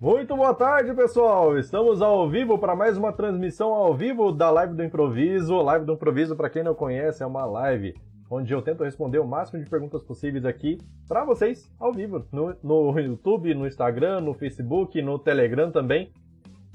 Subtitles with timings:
[0.00, 1.58] Muito boa tarde, pessoal!
[1.58, 5.56] Estamos ao vivo para mais uma transmissão ao vivo da Live do Improviso.
[5.56, 7.96] Live do Improviso, para quem não conhece, é uma live
[8.30, 12.54] onde eu tento responder o máximo de perguntas possíveis aqui para vocês ao vivo no,
[12.62, 16.12] no YouTube, no Instagram, no Facebook, no Telegram também.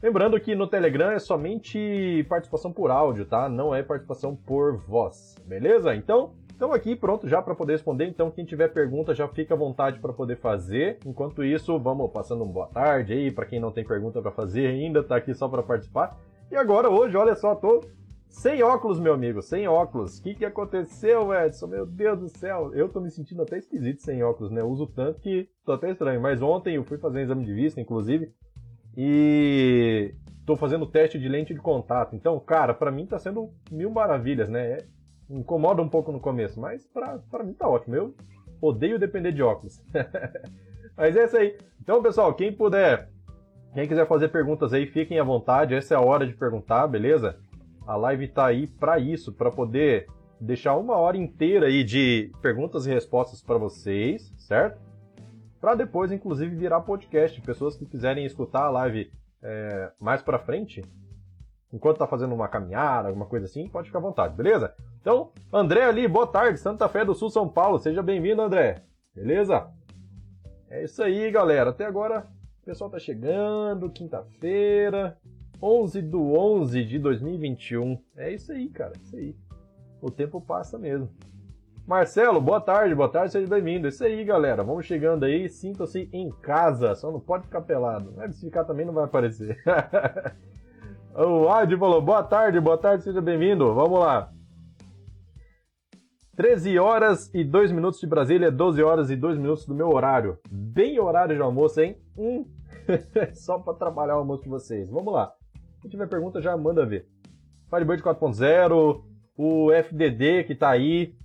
[0.02, 3.48] Lembrando que no Telegram é somente participação por áudio, tá?
[3.48, 5.96] Não é participação por voz, beleza?
[5.96, 8.06] Então, estamos aqui pronto já para poder responder.
[8.08, 11.00] Então, quem tiver pergunta já fica à vontade para poder fazer.
[11.06, 14.68] Enquanto isso, vamos passando uma boa tarde aí para quem não tem pergunta para fazer
[14.68, 16.18] ainda, tá aqui só para participar.
[16.50, 17.82] E agora hoje, olha só, tô
[18.30, 20.18] sem óculos, meu amigo, sem óculos.
[20.18, 21.68] O que, que aconteceu, Edson?
[21.68, 24.62] Meu Deus do céu, eu tô me sentindo até esquisito sem óculos, né?
[24.62, 26.22] Eu uso tanto que tô até estranho.
[26.22, 28.32] Mas ontem eu fui fazer um exame de vista, inclusive,
[28.98, 32.16] e tô fazendo teste de lente de contato.
[32.16, 34.72] Então, cara, para mim tá sendo mil maravilhas, né?
[34.72, 34.86] É
[35.34, 37.96] incomoda um pouco no começo, mas pra, pra mim tá ótimo.
[37.96, 38.16] Eu
[38.62, 39.84] odeio depender de óculos.
[40.96, 41.58] mas é isso aí.
[41.82, 43.10] Então, pessoal, quem puder,
[43.74, 45.74] quem quiser fazer perguntas aí, fiquem à vontade.
[45.74, 47.38] Essa é a hora de perguntar, beleza?
[47.86, 50.08] A live tá aí para isso, para poder
[50.40, 54.80] deixar uma hora inteira aí de perguntas e respostas para vocês, certo?
[55.60, 57.40] Para depois, inclusive, virar podcast.
[57.42, 60.82] Pessoas que quiserem escutar a live é, mais para frente,
[61.74, 64.74] enquanto tá fazendo uma caminhada, alguma coisa assim, pode ficar à vontade, beleza?
[65.02, 67.80] Então, André ali, boa tarde, Santa Fé do Sul, São Paulo.
[67.80, 68.84] Seja bem-vindo, André.
[69.16, 69.68] Beleza?
[70.70, 71.72] É isso aí, galera.
[71.72, 72.28] Até agora,
[72.62, 75.18] o pessoal tá chegando, quinta-feira,
[75.62, 78.00] 11 do 11 de 2021.
[78.16, 79.36] É isso aí, cara, é isso aí.
[80.00, 81.10] O tempo passa mesmo.
[81.88, 83.88] Marcelo, boa tarde, boa tarde, seja bem-vindo.
[83.88, 84.64] É isso aí, galera.
[84.64, 88.14] Vamos chegando aí, sinta-se em casa, só não pode ficar pelado.
[88.16, 89.62] Mas se ficar também não vai aparecer.
[91.16, 93.74] o Adi falou, boa tarde, boa tarde, seja bem-vindo.
[93.74, 94.32] Vamos lá.
[96.36, 100.40] 13 horas e 2 minutos de Brasília, 12 horas e 2 minutos do meu horário.
[100.50, 101.98] Bem horário de almoço, hein?
[102.18, 102.46] Hum.
[103.34, 104.90] Só para trabalhar o almoço de vocês.
[104.90, 105.32] Vamos lá.
[105.82, 107.08] Se tiver pergunta, já manda ver.
[107.70, 109.04] Firebird 4.0,
[109.38, 111.16] o FDD que tá aí.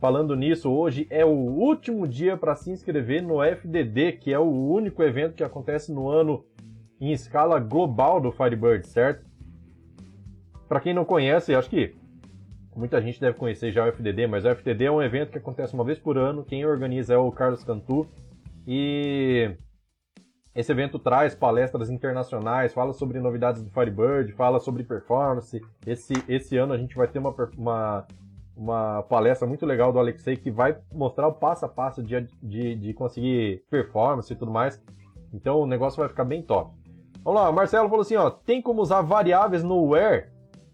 [0.00, 4.50] Falando nisso, hoje é o último dia para se inscrever no FDD, que é o
[4.50, 6.44] único evento que acontece no ano
[7.00, 9.24] em escala global do Firebird, certo?
[10.68, 11.94] Para quem não conhece, acho que
[12.76, 15.74] Muita gente deve conhecer já o FDD, mas o FDD é um evento que acontece
[15.74, 16.44] uma vez por ano.
[16.44, 18.06] Quem organiza é o Carlos Cantu.
[18.66, 19.56] E
[20.52, 25.60] esse evento traz palestras internacionais, fala sobre novidades do Firebird, fala sobre performance.
[25.86, 28.06] Esse, esse ano a gente vai ter uma, uma,
[28.56, 32.74] uma palestra muito legal do Alexei que vai mostrar o passo a passo de, de,
[32.74, 34.82] de conseguir performance e tudo mais.
[35.32, 36.74] Então o negócio vai ficar bem top.
[37.24, 40.26] Vamos lá, o Marcelo falou assim: ó, tem como usar variáveis no where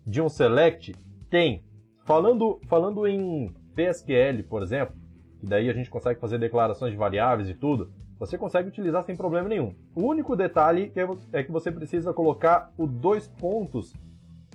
[0.05, 0.97] de um select?
[1.31, 1.62] Tem.
[2.05, 4.97] Falando, falando em PSQL, por exemplo,
[5.39, 9.15] que daí a gente consegue fazer declarações de variáveis e tudo, você consegue utilizar sem
[9.15, 9.77] problema nenhum.
[9.94, 10.93] O único detalhe
[11.33, 13.94] é que você precisa colocar o dois pontos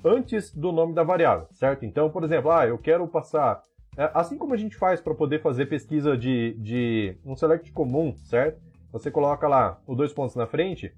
[0.04, 1.86] antes do nome da variável, certo?
[1.86, 3.64] Então, por exemplo, ah, eu quero passar.
[3.98, 8.14] É, assim como a gente faz para poder fazer pesquisa de, de um select comum,
[8.18, 8.62] certo?
[8.92, 10.94] Você coloca lá os dois pontos na frente,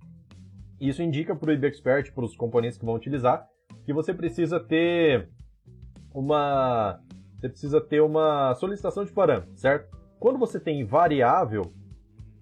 [0.80, 3.48] isso indica para o IBExpert, para os componentes que vão utilizar,
[3.86, 5.30] que você precisa ter
[6.14, 7.00] uma
[7.38, 9.96] você precisa ter uma solicitação de parâmetro, certo?
[10.20, 11.72] Quando você tem variável,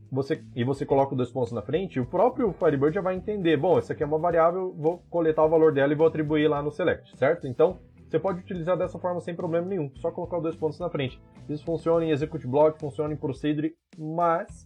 [0.10, 3.78] você, e você coloca dois pontos na frente, o próprio Firebird já vai entender, bom,
[3.78, 6.72] essa aqui é uma variável, vou coletar o valor dela e vou atribuir lá no
[6.72, 7.46] select, certo?
[7.46, 11.22] Então, você pode utilizar dessa forma sem problema nenhum, só colocar dois pontos na frente.
[11.50, 14.66] Isso funciona em execute block, funciona em procedure, mas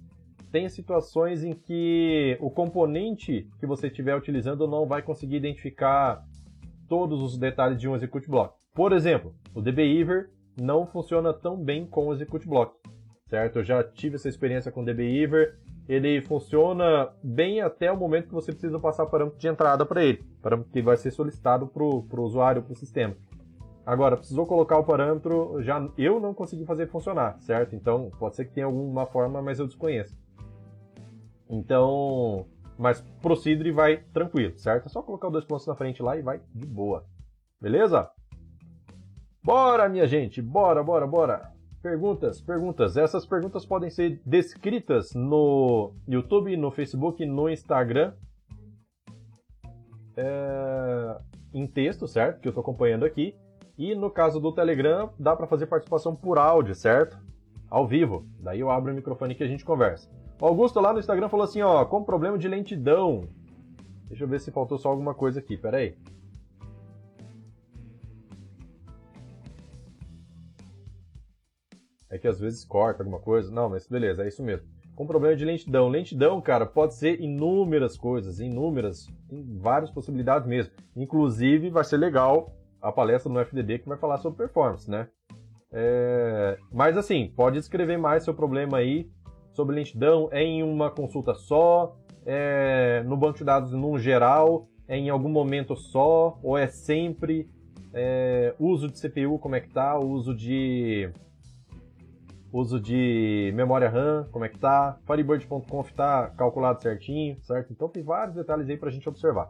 [0.51, 6.23] tem situações em que o componente que você estiver utilizando não vai conseguir identificar
[6.87, 8.55] todos os detalhes de um execute block.
[8.73, 10.29] Por exemplo, o dbeaver
[10.59, 12.75] não funciona tão bem com o execute block,
[13.27, 13.59] certo?
[13.59, 18.33] Eu já tive essa experiência com o dbeaver, ele funciona bem até o momento que
[18.33, 22.23] você precisa passar parâmetro de entrada para ele, parâmetro que vai ser solicitado para o
[22.23, 23.15] usuário, para o sistema.
[23.85, 27.75] Agora, precisou colocar o parâmetro, já eu não consegui fazer funcionar, certo?
[27.75, 30.15] Então, pode ser que tenha alguma forma, mas eu desconheço.
[31.49, 32.45] Então,
[32.77, 34.85] mas procedure vai tranquilo, certo?
[34.85, 37.05] É só colocar os dois pontos na frente lá e vai de boa.
[37.59, 38.09] Beleza?
[39.43, 41.51] Bora, minha gente, bora, bora, bora.
[41.81, 42.97] Perguntas, perguntas.
[42.97, 48.13] Essas perguntas podem ser descritas no YouTube, no Facebook, no Instagram.
[50.15, 51.17] É...
[51.53, 52.41] Em texto, certo?
[52.41, 53.35] Que eu estou acompanhando aqui.
[53.77, 57.17] E no caso do Telegram, dá para fazer participação por áudio, certo?
[57.69, 58.25] Ao vivo.
[58.39, 60.09] Daí eu abro o microfone que a gente conversa.
[60.41, 63.27] O Augusto lá no Instagram falou assim, ó, com problema de lentidão.
[64.07, 65.89] Deixa eu ver se faltou só alguma coisa aqui, peraí.
[65.89, 66.19] aí.
[72.09, 73.51] É que às vezes corta alguma coisa.
[73.51, 74.67] Não, mas beleza, é isso mesmo.
[74.95, 75.87] com problema de lentidão.
[75.87, 79.07] Lentidão, cara, pode ser inúmeras coisas, inúmeras,
[79.59, 80.73] várias possibilidades mesmo.
[80.95, 85.07] Inclusive, vai ser legal a palestra no FDB que vai falar sobre performance, né?
[85.71, 86.57] É...
[86.71, 89.09] Mas assim, pode escrever mais seu problema aí
[89.53, 90.29] sobre lentidão.
[90.31, 91.95] É em uma consulta só?
[92.25, 94.67] É no banco de dados no geral?
[94.87, 96.39] É em algum momento só?
[96.43, 97.49] Ou é sempre?
[97.93, 98.55] É...
[98.59, 99.97] Uso de CPU, como é que tá?
[99.97, 101.11] Uso de
[102.51, 107.71] uso de memória RAM, como é que tá, Firebird.conf tá calculado certinho, certo?
[107.71, 109.49] Então tem vários detalhes aí pra gente observar.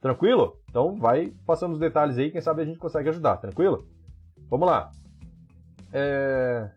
[0.00, 0.58] Tranquilo?
[0.68, 3.86] Então vai passando os detalhes aí, quem sabe a gente consegue ajudar, tranquilo?
[4.48, 4.90] Vamos lá.
[5.92, 6.70] É...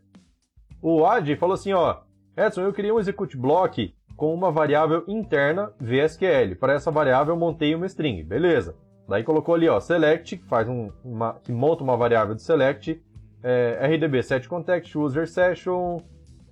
[0.81, 2.01] O Ad falou assim, ó,
[2.35, 6.55] Edson, eu queria um execute block com uma variável interna VSQL.
[6.59, 8.75] Para essa variável eu montei uma string, beleza.
[9.07, 13.01] Daí colocou ali, ó, select, que faz um, uma, que monta uma variável de select
[13.43, 15.99] é, RDB set context, user session,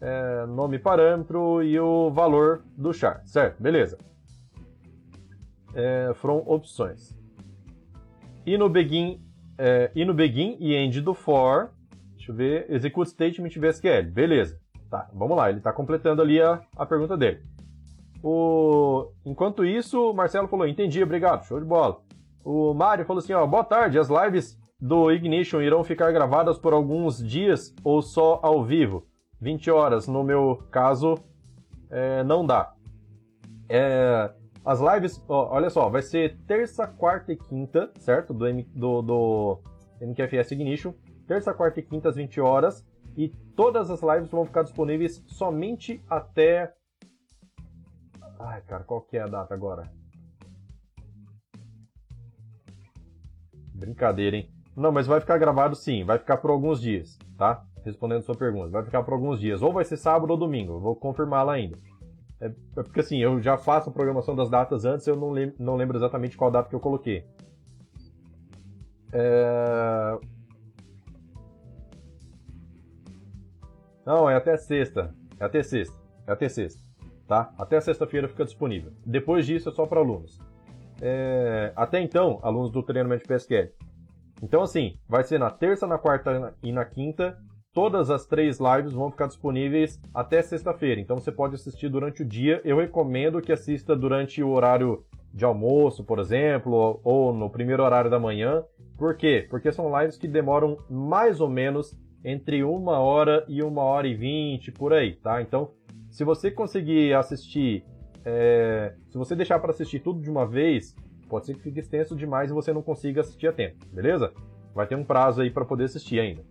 [0.02, 3.62] é, nome parâmetro e o valor do char, certo?
[3.62, 3.98] Beleza.
[5.74, 7.18] É, from opções.
[8.46, 9.22] E no begin,
[9.58, 11.72] é, e no begin e end do for,
[12.22, 14.60] deixa eu ver, execute statement VSQL, beleza.
[14.90, 17.42] Tá, vamos lá, ele está completando ali a, a pergunta dele.
[18.24, 19.12] O...
[19.26, 22.00] Enquanto isso, o Marcelo falou, entendi, obrigado, show de bola.
[22.44, 26.74] O Mário falou assim, ó, boa tarde, as lives do Ignition irão ficar gravadas por
[26.74, 29.08] alguns dias ou só ao vivo?
[29.40, 31.16] 20 horas, no meu caso,
[31.90, 32.74] é, não dá.
[33.68, 34.32] É,
[34.64, 38.34] as lives, ó, olha só, vai ser terça, quarta e quinta, certo?
[38.34, 39.60] Do, M, do, do
[40.00, 40.94] MQFS Ignition.
[41.32, 42.86] Terça, quarta e quinta às 20 horas.
[43.16, 46.74] E todas as lives vão ficar disponíveis somente até.
[48.38, 49.90] Ai, cara, qual que é a data agora?
[53.74, 54.52] Brincadeira, hein?
[54.76, 57.66] Não, mas vai ficar gravado sim, vai ficar por alguns dias, tá?
[57.86, 59.62] Respondendo sua pergunta, vai ficar por alguns dias.
[59.62, 61.78] Ou vai ser sábado ou domingo, eu vou confirmar lá ainda.
[62.42, 65.78] É, é porque assim, eu já faço a programação das datas antes, eu não, não
[65.78, 67.26] lembro exatamente qual data que eu coloquei.
[69.14, 70.20] É...
[74.06, 75.14] Não, é até sexta.
[75.40, 75.98] É até sexta.
[76.28, 76.82] É até sexta.
[77.28, 77.54] Tá?
[77.58, 78.92] Até sexta-feira fica disponível.
[79.06, 80.40] Depois disso é só para alunos.
[81.02, 81.72] É...
[81.76, 83.72] Até então, alunos do treinamento de PSQL.
[84.42, 87.38] Então, assim, vai ser na terça, na quarta e na quinta.
[87.74, 91.00] Todas as três lives vão ficar disponíveis até sexta-feira.
[91.00, 92.60] Então, você pode assistir durante o dia.
[92.66, 98.12] Eu recomendo que assista durante o horário de almoço, por exemplo, ou no primeiro horário
[98.12, 98.64] da manhã.
[98.98, 99.48] Por quê?
[99.50, 104.14] Porque são lives que demoram mais ou menos entre uma hora e uma hora e
[104.14, 105.42] vinte, por aí, tá?
[105.42, 105.72] Então,
[106.10, 107.84] se você conseguir assistir,
[108.26, 108.94] é...
[109.10, 110.96] se você deixar para assistir tudo de uma vez,
[111.32, 114.34] Pode ser que fique extenso demais e você não consiga assistir a tempo, beleza?
[114.76, 116.44] Vai ter um prazo aí para poder assistir ainda.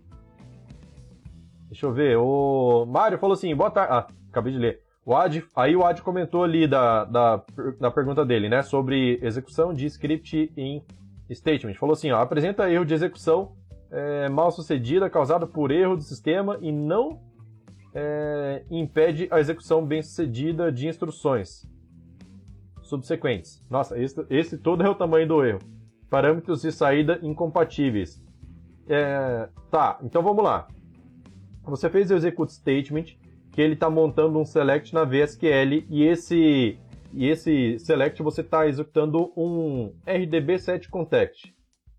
[1.69, 2.17] Deixa eu ver.
[2.17, 3.93] O Mário falou assim: boa tarde.
[3.93, 4.81] Ah, acabei de ler.
[5.05, 7.45] O Ad, aí o Ad comentou ali da, da,
[7.79, 8.63] da pergunta dele, né?
[8.63, 10.83] Sobre execução de script em
[11.31, 11.75] statement.
[11.75, 13.53] Falou assim: ó, apresenta erro de execução
[13.91, 17.21] é, mal sucedida causada por erro do sistema e não
[17.95, 21.69] é, impede a execução bem sucedida de instruções
[22.83, 23.65] subsequentes.
[23.69, 25.61] Nossa, esse, esse todo é o tamanho do erro.
[26.09, 28.23] Parâmetros de saída incompatíveis.
[28.89, 30.67] É, tá, então vamos lá.
[31.65, 33.17] Você fez o execute statement,
[33.53, 36.79] que ele está montando um select na VSQL e esse
[37.13, 41.53] e esse select você está executando um RDB set context.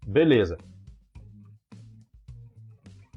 [0.05, 0.57] Beleza.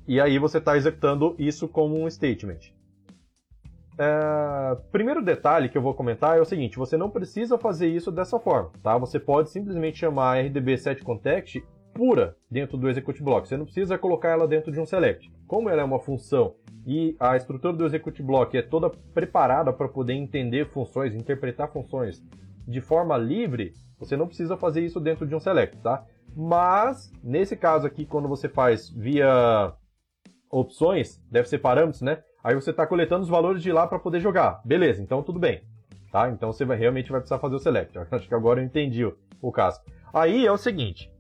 [0.06, 2.73] E aí você está executando isso como um statement.
[3.96, 8.11] É, primeiro detalhe que eu vou comentar é o seguinte: você não precisa fazer isso
[8.11, 8.99] dessa forma, tá?
[8.99, 11.62] Você pode simplesmente chamar a RDB set context
[11.94, 13.49] pura dentro do execute block.
[13.49, 15.32] Você não precisa colocar ela dentro de um select.
[15.46, 19.88] Como ela é uma função e a estrutura do execute block é toda preparada para
[19.88, 22.23] poder entender funções, interpretar funções
[22.66, 26.04] de forma livre, você não precisa fazer isso dentro de um select, tá?
[26.34, 29.73] Mas nesse caso aqui, quando você faz via
[30.54, 32.23] opções, deve ser parâmetros, né?
[32.42, 34.61] Aí você está coletando os valores de lá para poder jogar.
[34.64, 35.62] Beleza, então tudo bem.
[36.12, 36.30] Tá?
[36.30, 37.99] Então você vai, realmente vai precisar fazer o select.
[38.11, 39.80] Acho que agora eu entendi o, o caso.
[40.12, 41.11] Aí é o seguinte.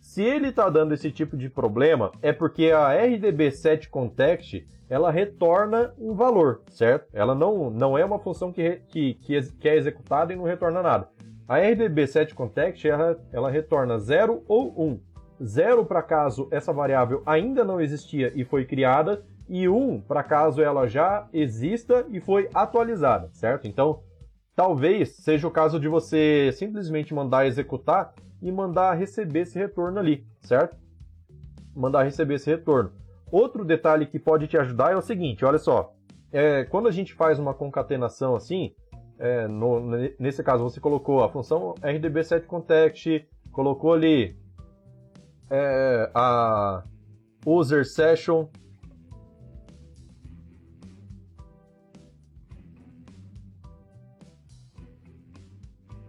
[0.00, 5.10] Se ele está dando esse tipo de problema, é porque a RDB set context ela
[5.10, 7.08] retorna um valor, certo?
[7.14, 11.08] Ela não, não é uma função que, que, que é executada e não retorna nada.
[11.48, 15.00] A RDB set context ela, ela retorna 0 ou 1.
[15.40, 15.44] Um.
[15.44, 20.62] 0 para caso essa variável ainda não existia e foi criada, e 1 para caso
[20.62, 23.66] ela já exista e foi atualizada, certo?
[23.66, 24.02] Então,
[24.56, 30.26] talvez seja o caso de você simplesmente mandar executar e mandar receber esse retorno ali,
[30.40, 30.76] certo?
[31.74, 32.92] Mandar receber esse retorno.
[33.30, 35.92] Outro detalhe que pode te ajudar é o seguinte, olha só.
[36.34, 38.74] é, quando a gente faz uma concatenação assim,
[39.20, 39.80] é, no,
[40.18, 44.36] nesse caso você colocou a função rdb7context, colocou ali
[45.50, 46.82] é, a
[47.46, 48.48] user session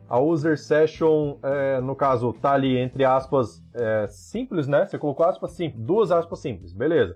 [0.09, 4.85] a user session, é, no caso, tá ali entre aspas é, simples, né?
[4.85, 7.15] Você colocou aspas simples, duas aspas simples, beleza.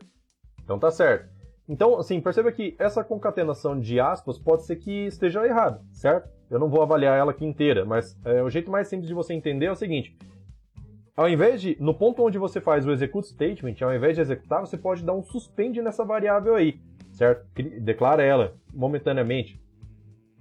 [0.63, 1.29] Então tá certo.
[1.67, 6.27] Então, assim, perceba que essa concatenação de aspas pode ser que esteja errada, certo?
[6.49, 9.33] Eu não vou avaliar ela aqui inteira, mas é, o jeito mais simples de você
[9.35, 10.17] entender é o seguinte.
[11.19, 14.61] Ao invés de, no ponto onde você faz o execute statement, ao invés de executar,
[14.61, 16.79] você pode dar um suspend nessa variável aí,
[17.11, 17.45] certo?
[17.81, 19.61] Declara ela momentaneamente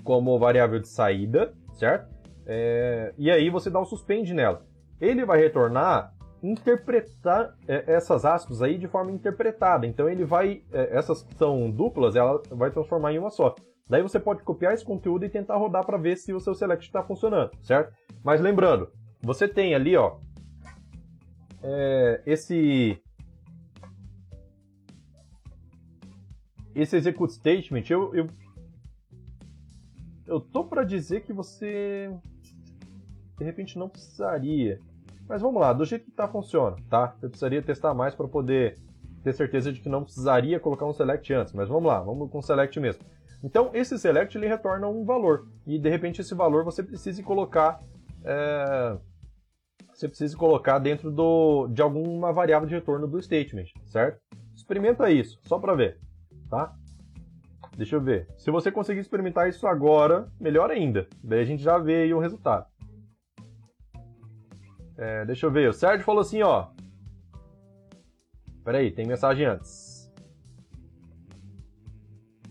[0.05, 2.09] como variável de saída, certo?
[2.47, 4.63] É, e aí você dá um suspend nela.
[5.01, 9.85] Ele vai retornar interpretar é, essas aspas aí de forma interpretada.
[9.85, 13.53] Então ele vai, é, essas são duplas, ela vai transformar em uma só.
[13.91, 16.87] Daí você pode copiar esse conteúdo e tentar rodar para ver se o seu select
[16.87, 17.93] está funcionando, certo?
[18.23, 20.19] Mas lembrando, você tem ali, ó,
[21.63, 23.01] é, esse
[26.75, 28.29] esse execute statement, eu, eu,
[30.27, 32.11] eu tô para dizer que você
[33.37, 34.81] de repente não precisaria.
[35.29, 37.17] Mas vamos lá, do jeito que tá funciona, tá?
[37.21, 38.79] Eu precisaria testar mais para poder
[39.23, 42.41] ter certeza de que não precisaria colocar um select antes, mas vamos lá, vamos com
[42.41, 43.03] select mesmo.
[43.43, 47.81] Então esse select ele retorna um valor e de repente esse valor você precisa colocar
[48.25, 48.97] é...
[49.99, 54.21] você precisa colocar dentro do, de alguma variável de retorno do statement, certo?
[54.55, 55.99] Experimenta isso, só para ver,
[56.49, 56.73] tá?
[57.77, 58.29] Deixa eu ver.
[58.37, 61.09] Se você conseguir experimentar isso agora, melhor ainda.
[61.23, 62.67] Daí a gente já vê aí o resultado.
[64.97, 65.71] É, deixa eu ver.
[65.71, 66.69] O Sérgio falou assim, ó.
[68.65, 69.88] Peraí, tem mensagem antes.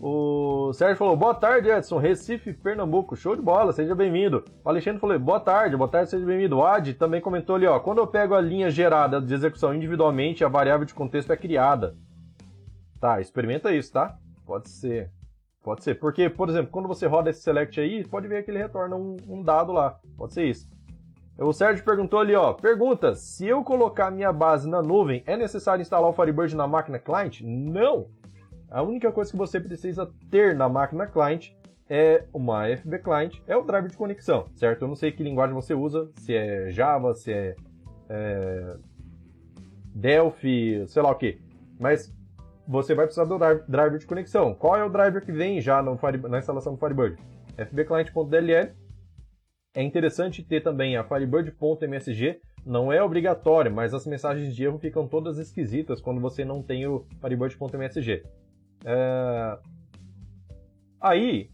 [0.00, 4.44] O Sérgio falou, boa tarde, Edson, Recife, Pernambuco, show de bola, seja bem-vindo.
[4.64, 6.56] O Alexandre falou, boa tarde, boa tarde, seja bem-vindo.
[6.56, 10.44] O Ad também comentou ali, ó, quando eu pego a linha gerada de execução individualmente,
[10.44, 11.96] a variável de contexto é criada.
[13.00, 14.16] Tá, experimenta isso, tá?
[14.46, 15.10] Pode ser.
[15.64, 18.58] Pode ser, porque, por exemplo, quando você roda esse select aí, pode ver que ele
[18.58, 19.98] retorna um, um dado lá.
[20.16, 20.70] Pode ser isso.
[21.36, 22.52] O Sérgio perguntou ali, ó.
[22.52, 26.98] Pergunta: se eu colocar minha base na nuvem, é necessário instalar o Firebird na máquina
[26.98, 27.40] client?
[27.42, 28.06] Não.
[28.70, 31.52] A única coisa que você precisa ter na máquina client
[31.88, 34.82] é uma FB client, é o driver de conexão, certo?
[34.82, 37.56] Eu não sei que linguagem você usa, se é Java, se é,
[38.10, 38.76] é
[39.94, 41.40] Delphi, sei lá o que.
[41.80, 42.14] Mas
[42.66, 44.54] você vai precisar do driver de conexão.
[44.54, 47.16] Qual é o driver que vem já Fire, na instalação do Firebird?
[47.56, 48.74] fbclient.dll
[49.74, 55.06] é interessante ter também a Firebird.msg, não é obrigatório, mas as mensagens de erro ficam
[55.06, 58.24] todas esquisitas quando você não tem o Firebird.msg.
[58.84, 59.58] É...
[61.00, 61.50] Aí,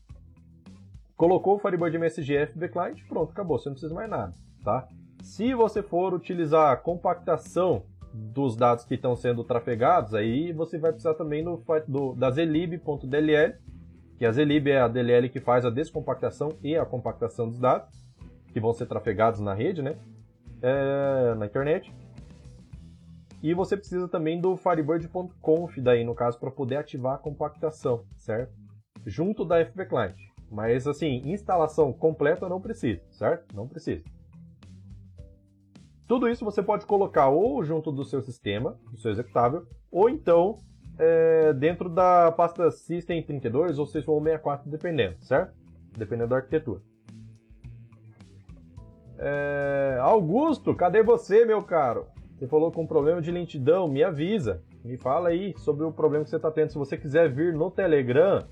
[1.16, 4.88] colocou o Firebird MSG FB Client, pronto, acabou, você não precisa mais nada, tá?
[5.23, 10.93] Se você for utilizar a compactação dos dados que estão sendo trafegados, aí você vai
[10.93, 13.54] precisar também do, do, da zlib.dll,
[14.16, 18.04] que a zlib é a DLL que faz a descompactação e a compactação dos dados
[18.52, 19.97] que vão ser trafegados na rede, né?
[20.62, 21.93] É, na internet.
[23.45, 28.55] E você precisa também do Firebird.conf daí, no caso, para poder ativar a compactação, certo?
[29.05, 30.17] Junto da FB Client.
[30.51, 33.55] Mas, assim, instalação completa não precisa, certo?
[33.55, 34.03] Não precisa.
[36.09, 40.61] Tudo isso você pode colocar ou junto do seu sistema, do seu executável, ou então
[40.99, 45.53] é, dentro da pasta System32 ou System64, dependendo, certo?
[45.95, 46.81] Dependendo da arquitetura.
[49.19, 49.99] É...
[50.01, 52.13] Augusto, cadê você, meu caro?
[52.37, 54.62] Você falou com problema de lentidão, me avisa.
[54.85, 56.71] Me fala aí sobre o problema que você está tendo.
[56.71, 58.45] Se você quiser vir no Telegram,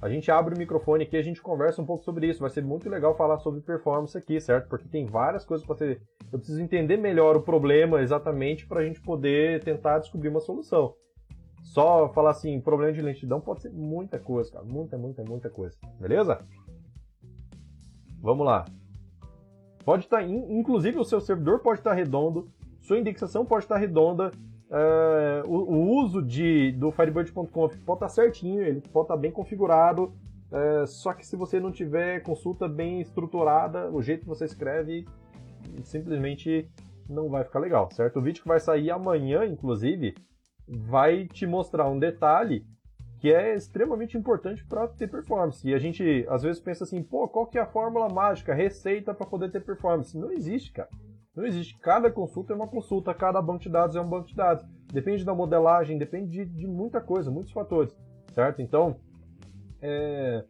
[0.00, 2.40] a gente abre o microfone aqui a gente conversa um pouco sobre isso.
[2.40, 4.68] Vai ser muito legal falar sobre performance aqui, certo?
[4.68, 6.02] Porque tem várias coisas para ser.
[6.32, 10.94] Eu preciso entender melhor o problema exatamente para a gente poder tentar descobrir uma solução.
[11.62, 14.64] Só falar assim, problema de lentidão pode ser muita coisa, cara.
[14.64, 15.76] Muita, muita, muita coisa.
[16.00, 16.40] Beleza?
[18.20, 18.64] Vamos lá.
[19.84, 22.50] Pode estar, tá inclusive o seu servidor pode estar redondo,
[22.86, 24.30] sua indexação pode estar redonda,
[24.70, 30.14] uh, o, o, uso de, do Firebird.conf pode estar certinho, ele pode estar bem configurado,
[30.52, 35.04] uh, só que se você não tiver consulta bem estruturada, o jeito que você escreve
[35.82, 36.70] simplesmente
[37.08, 38.20] não vai ficar legal, certo?
[38.20, 40.14] O vídeo que vai sair amanhã, inclusive,
[40.68, 42.64] vai te mostrar um detalhe
[43.18, 45.66] que é extremamente importante para ter performance.
[45.66, 49.12] E a gente às vezes pensa assim, pô, qual que é a fórmula mágica, receita
[49.12, 50.16] para poder ter performance?
[50.16, 50.88] Não existe, cara.
[51.36, 51.78] Não existe.
[51.78, 54.64] Cada consulta é uma consulta, cada banco de dados é um banco de dados.
[54.90, 57.94] Depende da modelagem, depende de, de muita coisa, muitos fatores,
[58.32, 58.62] certo?
[58.62, 58.96] Então,
[59.82, 60.44] é,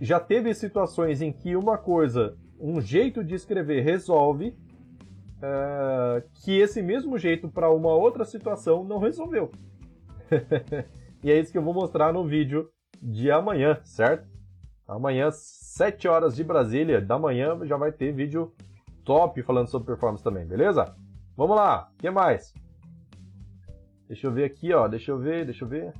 [0.00, 4.56] já teve situações em que uma coisa, um jeito de escrever resolve,
[5.42, 9.50] é, que esse mesmo jeito para uma outra situação não resolveu.
[11.22, 12.70] e é isso que eu vou mostrar no vídeo
[13.02, 14.26] de amanhã, certo?
[14.88, 18.54] Amanhã, 7 horas de Brasília, da manhã, já vai ter vídeo
[19.06, 20.94] top falando sobre performance também, beleza?
[21.36, 22.52] Vamos lá, o que mais?
[24.08, 24.86] Deixa eu ver aqui, ó.
[24.88, 25.92] Deixa eu ver, deixa eu ver.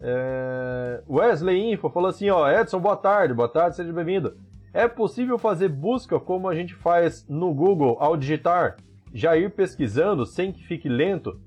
[0.00, 1.02] É...
[1.08, 2.48] Wesley Info falou assim, ó.
[2.50, 4.36] Edson, boa tarde, boa tarde, seja bem-vindo.
[4.72, 8.76] É possível fazer busca como a gente faz no Google ao digitar?
[9.12, 11.40] Já ir pesquisando sem que fique lento?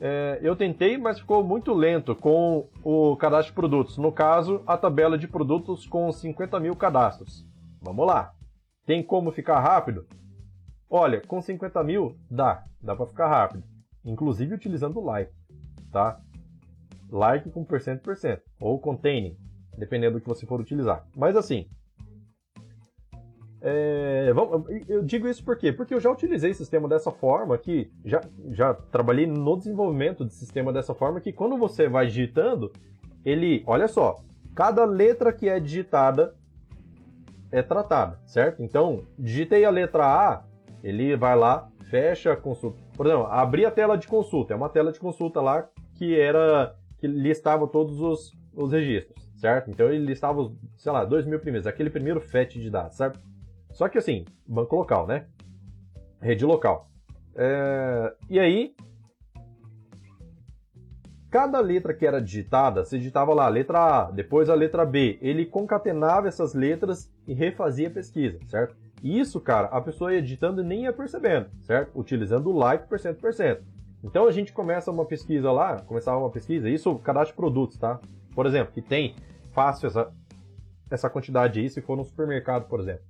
[0.00, 3.98] É, eu tentei, mas ficou muito lento com o cadastro de produtos.
[3.98, 7.46] No caso, a tabela de produtos com 50 mil cadastros.
[7.82, 8.32] Vamos lá.
[8.88, 10.06] Tem como ficar rápido?
[10.88, 13.62] Olha, com 50 mil dá, dá para ficar rápido.
[14.02, 15.30] Inclusive utilizando like,
[15.92, 16.18] tá?
[17.10, 19.36] Like com percento por cento ou containing,
[19.76, 21.06] dependendo do que você for utilizar.
[21.14, 21.68] Mas assim,
[23.60, 24.32] é,
[24.88, 25.70] eu digo isso por quê?
[25.70, 30.72] Porque eu já utilizei sistema dessa forma, que já, já trabalhei no desenvolvimento de sistema
[30.72, 32.72] dessa forma, que quando você vai digitando,
[33.22, 34.16] ele, olha só,
[34.54, 36.34] cada letra que é digitada
[37.50, 38.62] é tratada, certo?
[38.62, 40.44] Então, digitei a letra A,
[40.82, 42.78] ele vai lá, fecha a consulta.
[42.94, 46.74] Por exemplo, abri a tela de consulta, é uma tela de consulta lá que era
[46.98, 49.70] que listava todos os, os registros, certo?
[49.70, 53.20] Então ele listava, sei lá, dois mil primeiros, aquele primeiro FET de dados, certo?
[53.70, 55.26] Só que assim, banco local, né?
[56.20, 56.88] Rede local.
[57.36, 58.12] É...
[58.28, 58.74] E aí,
[61.30, 65.18] cada letra que era digitada, se digitava lá a letra A, depois a letra B,
[65.20, 68.76] ele concatenava essas letras e refazia a pesquisa, certo?
[69.02, 71.98] Isso, cara, a pessoa ia digitando e nem ia percebendo, certo?
[71.98, 73.62] Utilizando o like por cento por cento.
[74.02, 78.00] Então a gente começa uma pesquisa lá, começava uma pesquisa, isso cadastro de produtos, tá?
[78.34, 79.14] Por exemplo, que tem
[79.52, 80.12] fácil essa,
[80.90, 83.02] essa quantidade aí se for no supermercado, por exemplo.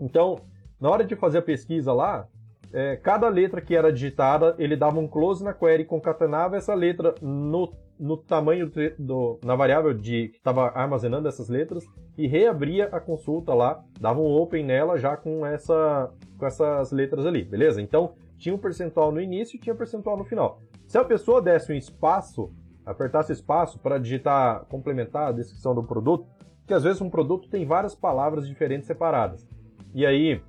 [0.00, 0.40] Então,
[0.80, 2.26] na hora de fazer a pesquisa lá,
[2.72, 7.14] é, cada letra que era digitada, ele dava um close na query, concatenava essa letra
[7.20, 11.84] no, no tamanho do, na variável de que estava armazenando essas letras
[12.16, 17.26] e reabria a consulta lá, dava um open nela já com, essa, com essas letras
[17.26, 17.82] ali, beleza?
[17.82, 20.60] Então, tinha um percentual no início e tinha um percentual no final.
[20.86, 22.50] Se a pessoa desse um espaço,
[22.86, 26.26] apertasse espaço para digitar, complementar a descrição do produto,
[26.66, 29.46] que às vezes um produto tem várias palavras diferentes separadas.
[29.94, 30.40] E aí,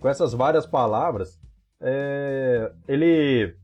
[0.00, 1.41] com essas várias palavras,
[1.82, 3.54] é, ele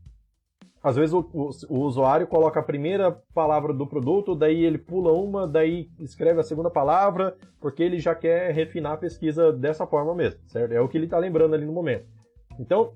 [0.83, 5.13] às vezes o, o, o, usuário coloca a primeira palavra do produto, daí ele pula
[5.13, 10.15] uma, daí escreve a segunda palavra, porque ele já quer refinar a pesquisa dessa forma
[10.15, 10.73] mesmo, certo?
[10.73, 12.07] É o que ele está lembrando ali no momento.
[12.59, 12.93] Então,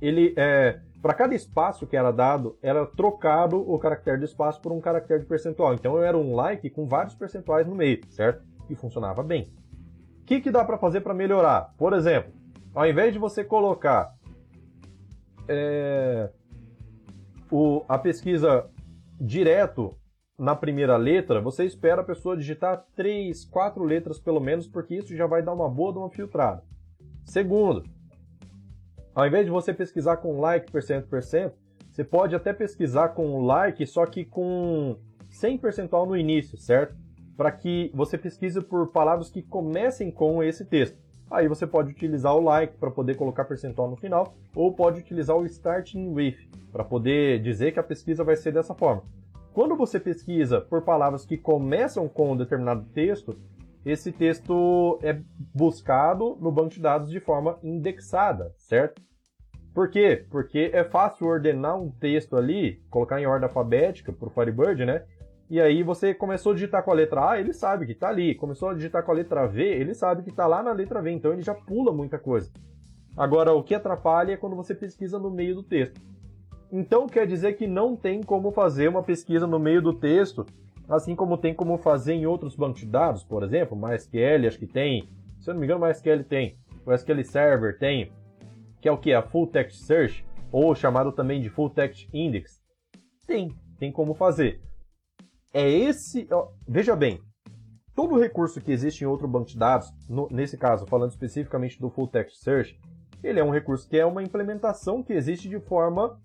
[0.00, 4.70] ele é, para cada espaço que era dado, era trocado o caractere de espaço por
[4.70, 5.74] um caractere de percentual.
[5.74, 8.44] Então, era um like com vários percentuais no meio, certo?
[8.68, 9.50] E funcionava bem
[10.28, 11.72] que, que dá para fazer para melhorar?
[11.78, 12.30] Por exemplo,
[12.78, 14.14] ao invés de você colocar
[15.48, 16.30] é,
[17.50, 18.70] o, a pesquisa
[19.20, 19.98] direto
[20.38, 25.16] na primeira letra, você espera a pessoa digitar três, quatro letras pelo menos, porque isso
[25.16, 26.62] já vai dar uma boa de uma filtrada.
[27.24, 27.82] Segundo,
[29.12, 31.56] ao invés de você pesquisar com like por cento por cento,
[31.90, 34.96] você pode até pesquisar com like, só que com
[35.30, 36.94] 100 percentual no início, certo?
[37.38, 40.98] para que você pesquise por palavras que comecem com esse texto.
[41.30, 45.36] Aí você pode utilizar o like para poder colocar percentual no final, ou pode utilizar
[45.36, 46.36] o starting with
[46.72, 49.02] para poder dizer que a pesquisa vai ser dessa forma.
[49.52, 53.36] Quando você pesquisa por palavras que começam com um determinado texto,
[53.84, 55.20] esse texto é
[55.54, 59.02] buscado no banco de dados de forma indexada, certo?
[59.74, 60.26] Por quê?
[60.30, 65.04] Porque é fácil ordenar um texto ali, colocar em ordem alfabética para o Firebird, né?
[65.50, 68.34] E aí você começou a digitar com a letra A, ele sabe que está ali.
[68.34, 71.10] Começou a digitar com a letra V, ele sabe que está lá na letra V,
[71.10, 72.50] então ele já pula muita coisa.
[73.16, 76.00] Agora, o que atrapalha é quando você pesquisa no meio do texto.
[76.70, 80.44] Então quer dizer que não tem como fazer uma pesquisa no meio do texto,
[80.86, 84.66] assim como tem como fazer em outros bancos de dados, por exemplo, MySQL acho que
[84.66, 85.08] tem,
[85.40, 88.12] se eu não me engano MySQL tem, o SQL Server tem,
[88.82, 89.14] que é o que?
[89.14, 92.60] A Full Text Search, ou chamado também de Full Text Index.
[93.26, 94.60] Tem, tem como fazer
[95.52, 96.26] é esse.
[96.30, 97.20] Ó, veja bem,
[97.94, 101.90] todo recurso que existe em outro banco de dados, no, nesse caso, falando especificamente do
[101.90, 102.78] Full Text Search,
[103.22, 106.20] ele é um recurso que é uma implementação que existe de forma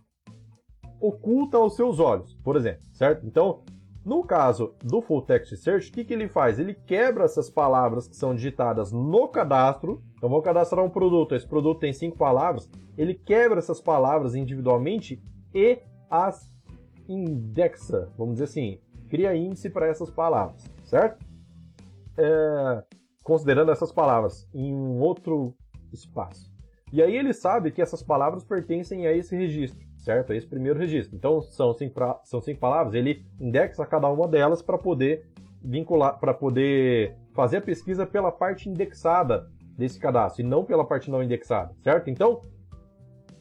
[0.99, 3.25] oculta aos seus olhos, por exemplo, certo?
[3.25, 3.63] Então,
[4.05, 6.59] no caso do Full Text Search, o que, que ele faz?
[6.59, 10.03] Ele quebra essas palavras que são digitadas no cadastro.
[10.17, 12.69] Então, vou cadastrar um produto, esse produto tem cinco palavras.
[12.97, 15.21] Ele quebra essas palavras individualmente
[15.53, 16.51] e as
[17.07, 18.79] indexa, vamos dizer assim,
[19.13, 21.23] cria índice para essas palavras, certo?
[22.17, 22.83] É,
[23.23, 25.53] considerando essas palavras em um outro
[25.91, 26.51] espaço.
[26.91, 30.33] E aí ele sabe que essas palavras pertencem a esse registro, certo?
[30.33, 31.15] A esse primeiro registro.
[31.15, 35.27] Então são cinco, são cinco palavras, ele indexa cada uma delas para poder
[35.63, 39.47] vincular, para poder fazer a pesquisa pela parte indexada
[39.77, 42.09] desse cadastro e não pela parte não indexada, certo?
[42.09, 42.41] Então,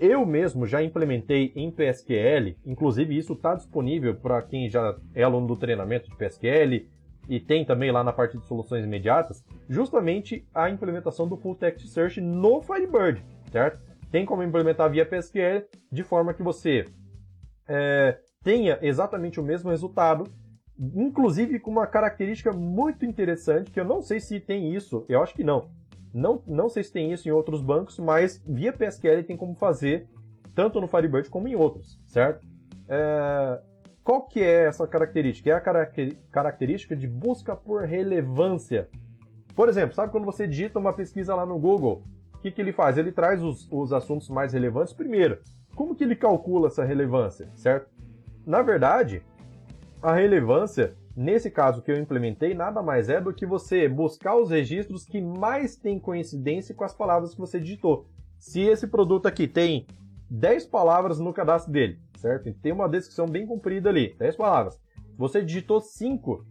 [0.02, 5.46] eu mesmo já implementei em PSQL, inclusive isso está disponível para quem já é aluno
[5.46, 6.88] do treinamento de PSQL
[7.28, 11.86] e tem também lá na parte de soluções imediatas, justamente a implementação do Full Text
[11.86, 13.78] Search no Firebird, certo?
[14.10, 16.84] Tem como implementar via PSQL de forma que você
[17.68, 20.24] é, tenha exatamente o mesmo resultado,
[20.76, 25.32] inclusive com uma característica muito interessante, que eu não sei se tem isso, eu acho
[25.32, 25.70] que não,
[26.12, 30.08] não, não sei se tem isso em outros bancos, mas via PSQL tem como fazer
[30.54, 32.46] tanto no Firebird como em outros, certo?
[32.88, 33.60] É...
[34.04, 35.48] Qual que é essa característica?
[35.48, 35.60] É a
[36.30, 38.88] característica de busca por relevância.
[39.54, 42.02] Por exemplo, sabe quando você digita uma pesquisa lá no Google,
[42.34, 42.98] o que, que ele faz?
[42.98, 45.38] Ele traz os, os assuntos mais relevantes primeiro.
[45.76, 47.88] Como que ele calcula essa relevância, certo?
[48.44, 49.22] Na verdade,
[50.02, 54.50] a relevância Nesse caso que eu implementei, nada mais é do que você buscar os
[54.50, 58.06] registros que mais têm coincidência com as palavras que você digitou.
[58.38, 59.86] Se esse produto aqui tem
[60.30, 62.52] 10 palavras no cadastro dele, certo?
[62.54, 64.80] Tem uma descrição bem comprida ali, 10 palavras.
[65.18, 66.46] Você digitou 5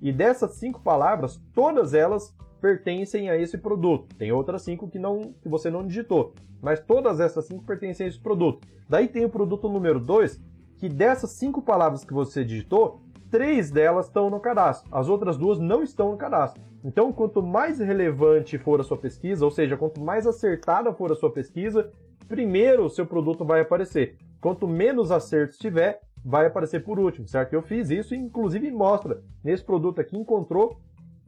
[0.00, 4.14] e dessas 5 palavras, todas elas pertencem a esse produto.
[4.16, 8.08] Tem outras 5 que, não, que você não digitou, mas todas essas 5 pertencem a
[8.08, 8.66] esse produto.
[8.88, 10.40] Daí tem o produto número 2,
[10.78, 13.01] que dessas 5 palavras que você digitou,
[13.32, 16.62] três delas estão no cadastro, as outras duas não estão no cadastro.
[16.84, 21.14] Então, quanto mais relevante for a sua pesquisa, ou seja, quanto mais acertada for a
[21.14, 21.90] sua pesquisa,
[22.28, 24.18] primeiro o seu produto vai aparecer.
[24.38, 27.54] Quanto menos acertos tiver, vai aparecer por último, certo?
[27.54, 30.78] Eu fiz isso e inclusive mostra nesse produto aqui encontrou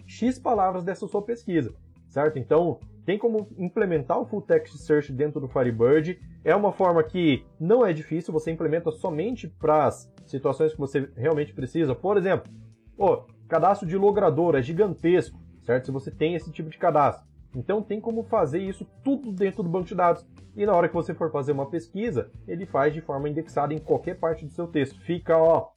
[0.07, 1.73] X palavras dessa sua pesquisa,
[2.11, 2.39] certo?
[2.39, 6.19] Então, tem como implementar o Full Text Search dentro do Firebird.
[6.43, 11.09] É uma forma que não é difícil, você implementa somente para as situações que você
[11.17, 11.95] realmente precisa.
[11.95, 12.51] Por exemplo,
[12.97, 15.87] o cadastro de logrador é gigantesco, certo?
[15.87, 17.27] Se você tem esse tipo de cadastro.
[17.55, 20.27] Então tem como fazer isso tudo dentro do banco de dados.
[20.57, 23.79] E na hora que você for fazer uma pesquisa, ele faz de forma indexada em
[23.79, 25.01] qualquer parte do seu texto.
[25.03, 25.69] Fica, ó,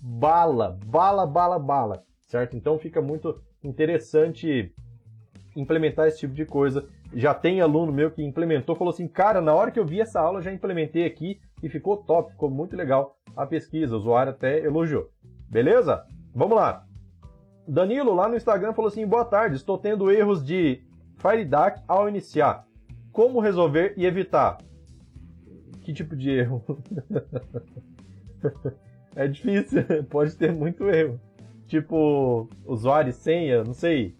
[0.00, 2.56] bala, bala, bala, bala, certo?
[2.56, 4.72] Então fica muito interessante
[5.56, 6.88] implementar esse tipo de coisa.
[7.12, 10.20] Já tem aluno meu que implementou, falou assim, cara, na hora que eu vi essa
[10.20, 13.94] aula, já implementei aqui e ficou top, ficou muito legal a pesquisa.
[13.94, 15.10] O usuário até elogiou.
[15.48, 16.04] Beleza?
[16.34, 16.86] Vamos lá.
[17.66, 20.82] Danilo, lá no Instagram, falou assim: boa tarde, estou tendo erros de
[21.16, 22.66] FireDAC ao iniciar.
[23.12, 24.58] Como resolver e evitar?
[25.82, 26.64] Que tipo de erro?
[29.16, 31.20] é difícil, pode ter muito erro.
[31.66, 34.16] Tipo, usuário e senha, não sei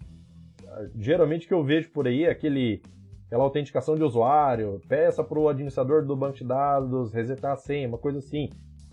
[0.96, 2.82] geralmente o que eu vejo por aí é aquele,
[3.26, 7.88] aquela autenticação de usuário, peça para o administrador do banco de dados resetar a senha,
[7.88, 8.48] uma coisa assim,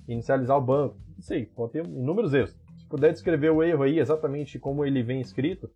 [0.08, 0.98] inicializar o banco.
[1.16, 2.58] Não sei, pode ter inúmeros erros.
[2.78, 5.70] Se puder descrever o erro aí exatamente como ele vem escrito,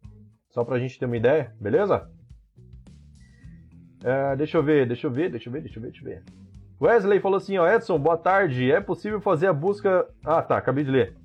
[0.49, 2.09] só para a gente ter uma ideia, beleza?
[4.03, 6.09] É, deixa eu ver, deixa eu ver, deixa eu ver, deixa eu ver, deixa eu
[6.09, 6.23] ver.
[6.81, 8.71] Wesley falou assim, ó, Edson, boa tarde.
[8.71, 10.07] É possível fazer a busca.
[10.25, 11.15] Ah, tá, acabei de ler.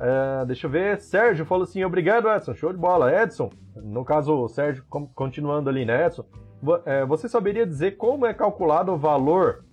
[0.00, 0.98] É, deixa eu ver.
[0.98, 2.54] Sérgio falou assim: obrigado, Edson.
[2.54, 3.12] Show de bola.
[3.22, 4.82] Edson, no caso, o Sérgio,
[5.14, 6.24] continuando ali, né, Edson?
[6.86, 9.64] É, você saberia dizer como é calculado o valor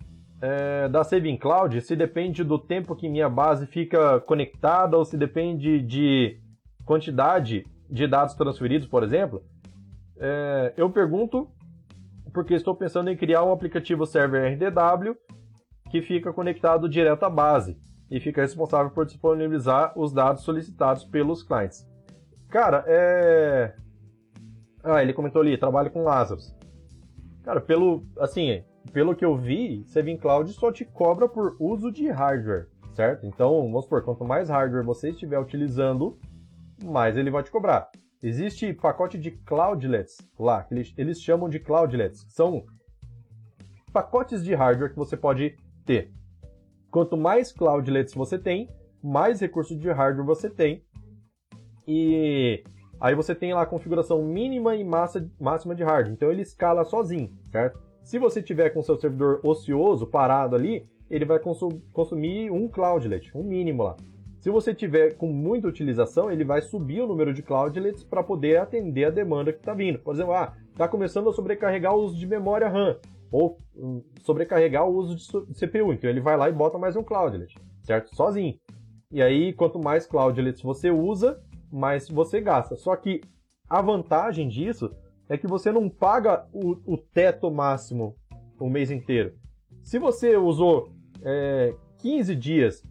[0.41, 1.79] é, da Saving Cloud?
[1.81, 6.39] Se depende do tempo que minha base fica conectada ou se depende de
[6.85, 9.41] quantidade de dados transferidos, por exemplo?
[10.19, 11.49] É, eu pergunto
[12.33, 15.15] porque estou pensando em criar um aplicativo server RDW
[15.89, 17.77] que fica conectado direto à base
[18.09, 21.87] e fica responsável por disponibilizar os dados solicitados pelos clientes.
[22.49, 23.75] Cara, é.
[24.83, 26.55] Ah, ele comentou ali, trabalha com Lazarus.
[27.43, 28.05] Cara, pelo.
[28.19, 33.25] Assim, pelo que eu vi, Saving Cloud só te cobra por uso de hardware, certo?
[33.25, 36.17] Então, vamos supor, quanto mais hardware você estiver utilizando,
[36.83, 37.89] mais ele vai te cobrar.
[38.23, 42.25] Existe pacote de cloudlets lá, que eles, eles chamam de cloudlets.
[42.29, 42.65] São
[43.91, 46.11] pacotes de hardware que você pode ter.
[46.91, 48.69] Quanto mais cloudlets você tem,
[49.03, 50.83] mais recursos de hardware você tem.
[51.87, 52.63] E
[52.99, 56.13] aí você tem lá a configuração mínima e massa, máxima de hardware.
[56.13, 57.79] Então ele escala sozinho, certo?
[58.03, 61.39] Se você tiver com seu servidor ocioso, parado ali, ele vai
[61.91, 63.97] consumir um cloudlet, um mínimo lá.
[64.39, 68.57] Se você tiver com muita utilização, ele vai subir o número de cloudlets para poder
[68.57, 69.99] atender a demanda que está vindo.
[69.99, 72.97] Por exemplo, ah, está começando a sobrecarregar o uso de memória RAM
[73.31, 75.93] ou hum, sobrecarregar o uso de CPU.
[75.93, 78.15] Então ele vai lá e bota mais um cloudlet, certo?
[78.15, 78.57] Sozinho.
[79.09, 82.75] E aí, quanto mais Cloudlets você usa, mais você gasta.
[82.75, 83.21] Só que
[83.69, 84.93] a vantagem disso
[85.29, 88.15] é que você não paga o, o teto máximo
[88.59, 89.33] o mês inteiro.
[89.81, 90.91] Se você usou
[91.23, 92.83] é, 15 dias,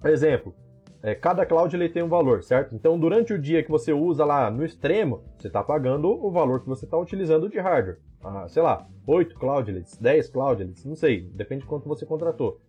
[0.00, 0.54] por exemplo,
[1.02, 2.74] é, cada cloud ele tem um valor, certo?
[2.74, 6.60] Então, durante o dia que você usa lá no extremo, você está pagando o valor
[6.60, 7.98] que você está utilizando de hardware.
[8.22, 12.60] Ah, sei lá, 8 cloudlets, 10 cloudlets, não sei, depende de quanto você contratou.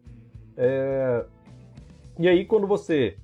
[0.56, 1.26] É...
[2.18, 3.18] E aí, quando você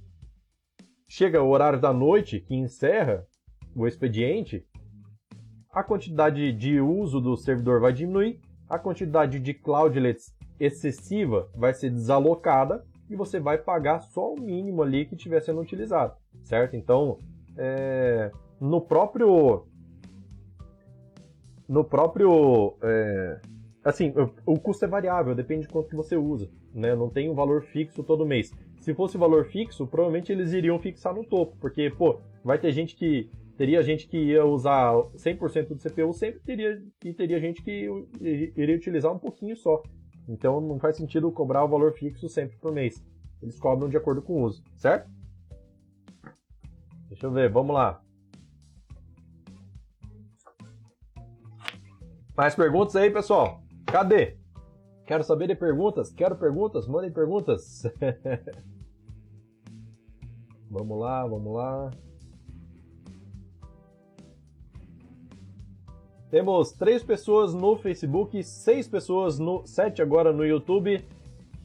[1.08, 3.26] chega o horário da noite, que encerra
[3.76, 4.66] o expediente,
[5.72, 11.92] a quantidade de uso do servidor vai diminuir, a quantidade de cloudlets excessiva vai ser
[11.92, 16.76] desalocada e você vai pagar só o mínimo ali que estiver sendo utilizado, certo?
[16.76, 17.20] Então,
[17.56, 19.66] é, no próprio
[21.68, 23.40] no próprio é,
[23.84, 24.14] assim
[24.46, 27.64] o, custo é variável depende de quanto que você usa né não tem um valor
[27.64, 32.20] fixo todo mês se fosse valor fixo provavelmente eles iriam fixar no topo porque pô
[32.44, 37.14] vai ter gente que teria gente que ia usar 100% do CPU sempre teria e
[37.14, 37.90] teria gente que
[38.22, 39.82] iria utilizar um pouquinho só
[40.28, 43.04] então não faz sentido cobrar o valor fixo sempre por mês.
[43.42, 45.10] Eles cobram de acordo com o uso, certo?
[47.08, 48.02] Deixa eu ver, vamos lá.
[52.38, 53.64] Mais perguntas aí, pessoal?
[53.88, 54.38] Cadê?
[55.08, 56.12] Quero saber de perguntas?
[56.12, 56.88] Quero perguntas?
[56.88, 57.82] Mandem perguntas.
[60.70, 61.90] vamos lá, vamos lá.
[66.30, 71.04] Temos três pessoas no Facebook, seis pessoas no sete agora no YouTube,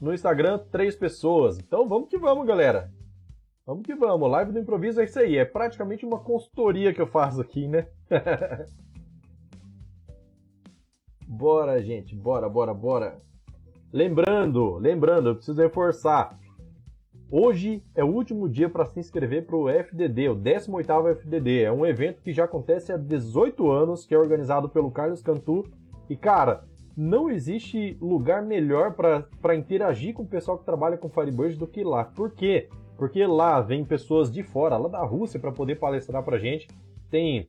[0.01, 1.59] no Instagram três pessoas.
[1.59, 2.91] Então vamos que vamos, galera.
[3.67, 4.31] Vamos que vamos.
[4.31, 5.37] Live do improviso é isso aí.
[5.37, 7.89] É praticamente uma consultoria que eu faço aqui, né?
[11.33, 12.15] bora, gente.
[12.15, 13.19] Bora, bora, bora.
[13.91, 16.39] Lembrando, lembrando, eu preciso reforçar.
[17.31, 21.63] Hoje é o último dia para se inscrever para o FDD, o 18º FDD.
[21.63, 25.65] É um evento que já acontece há 18 anos, que é organizado pelo Carlos Cantu.
[26.11, 26.65] E, cara,
[26.95, 31.83] não existe lugar melhor para interagir com o pessoal que trabalha com Firebird do que
[31.83, 32.05] lá.
[32.05, 32.69] Por quê?
[32.99, 36.69] Porque lá vem pessoas de fora, lá da Rússia, para poder palestrar para gente.
[37.11, 37.49] Tem,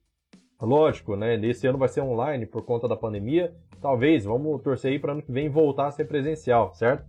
[0.62, 1.36] lógico, né?
[1.36, 3.54] Nesse ano vai ser online por conta da pandemia.
[3.84, 7.06] Talvez, vamos torcer aí para ano que vem voltar a ser presencial, certo?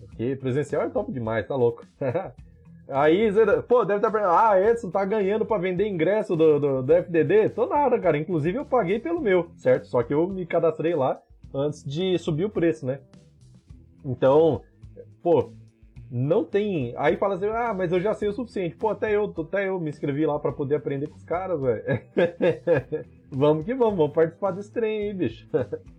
[0.00, 1.86] Porque presencial é top demais, tá louco.
[2.88, 3.32] Aí,
[3.66, 7.48] pô, deve estar perguntando, ah, Edson tá ganhando para vender ingresso do, do, do, FDD?
[7.48, 8.16] Tô nada, cara.
[8.16, 9.88] Inclusive eu paguei pelo meu, certo?
[9.88, 11.20] Só que eu me cadastrei lá
[11.52, 13.00] antes de subir o preço, né?
[14.04, 14.62] Então,
[15.20, 15.50] pô,
[16.08, 16.94] não tem.
[16.96, 18.76] Aí fala assim, ah, mas eu já sei o suficiente.
[18.76, 21.82] Pô, até eu, até eu me inscrevi lá para poder aprender com os caras, velho.
[23.32, 25.48] vamos que vamos, vamos participar desse trem aí, bicho.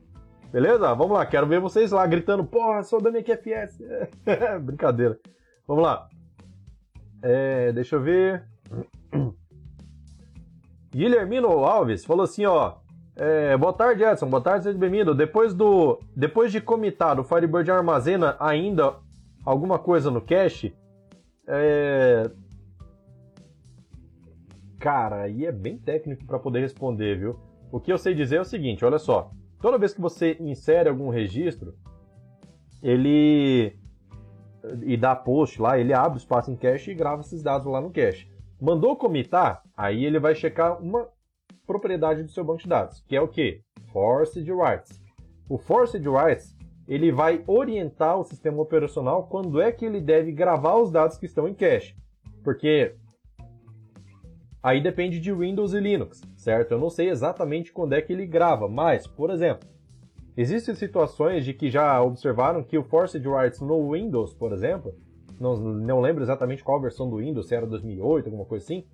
[0.51, 0.93] Beleza?
[0.93, 3.79] Vamos lá, quero ver vocês lá gritando, porra, sou da minha QFS.
[4.63, 5.19] Brincadeira.
[5.67, 6.07] Vamos lá.
[7.21, 8.43] É, deixa eu ver.
[10.91, 12.75] Guilhermino Alves falou assim, ó.
[13.15, 14.29] É, boa tarde, Edson.
[14.29, 15.13] Boa tarde, seja bem-vindo.
[15.13, 18.95] Depois do, depois de comitar, o Firebird armazena ainda
[19.43, 20.73] alguma coisa no cache?
[21.45, 22.29] É...
[24.79, 27.39] Cara, aí é bem técnico para poder responder, viu?
[27.71, 29.31] O que eu sei dizer é o seguinte, olha só.
[29.61, 31.75] Toda vez que você insere algum registro,
[32.81, 33.77] ele
[34.83, 37.79] e dá post lá, ele abre o espaço em cache e grava esses dados lá
[37.79, 38.29] no cache.
[38.59, 41.07] Mandou comitar, aí ele vai checar uma
[41.65, 43.61] propriedade do seu banco de dados, que é o que?
[43.91, 45.01] Forced Writes.
[45.49, 46.55] O Forced Writes
[46.87, 51.25] ele vai orientar o sistema operacional quando é que ele deve gravar os dados que
[51.25, 51.95] estão em cache.
[52.43, 52.95] Porque
[54.67, 56.71] Aí depende de Windows e Linux, certo?
[56.71, 59.67] Eu não sei exatamente quando é que ele grava, mas, por exemplo,
[60.37, 64.95] existem situações de que já observaram que o Forced Writes no Windows, por exemplo,
[65.41, 68.85] não, não lembro exatamente qual versão do Windows, se era 2008, alguma coisa assim,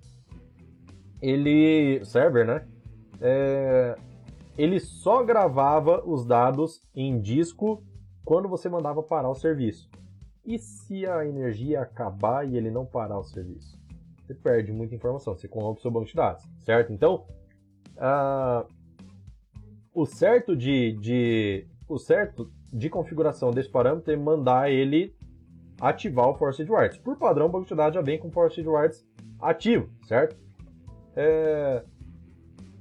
[1.22, 2.66] ele, server, né?
[3.20, 3.94] É,
[4.58, 7.84] ele só gravava os dados em disco
[8.24, 9.88] quando você mandava parar o serviço.
[10.44, 13.78] E se a energia acabar e ele não parar o serviço?
[14.24, 16.92] você perde muita informação, você corrompe seu banco de dados, certo?
[16.92, 17.26] Então,
[17.96, 18.66] uh,
[19.92, 25.14] o certo de, de, o certo de configuração desse parâmetro é mandar ele
[25.80, 26.98] ativar o Forced Writes.
[26.98, 29.06] Por padrão, o banco de dados já vem com o Forced Writes
[29.40, 30.36] ativo, certo?
[31.16, 31.84] É,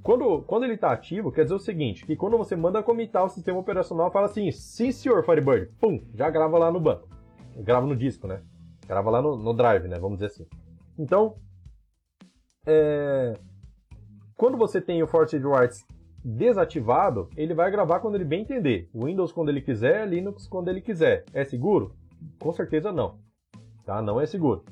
[0.01, 3.29] quando, quando ele está ativo, quer dizer o seguinte, que quando você manda comitar o
[3.29, 7.07] sistema operacional, fala assim, sim senhor Firebird, pum, já grava lá no banco.
[7.57, 8.41] Grava no disco, né?
[8.85, 9.97] Grava lá no, no drive, né?
[9.99, 10.47] Vamos dizer assim.
[10.97, 11.37] Então,
[12.65, 13.33] é,
[14.35, 15.85] quando você tem o Forced Writes
[16.23, 18.89] desativado, ele vai gravar quando ele bem entender.
[18.93, 21.25] Windows quando ele quiser, Linux quando ele quiser.
[21.33, 21.93] É seguro?
[22.39, 23.19] Com certeza não.
[23.85, 24.01] tá?
[24.01, 24.63] Não é seguro.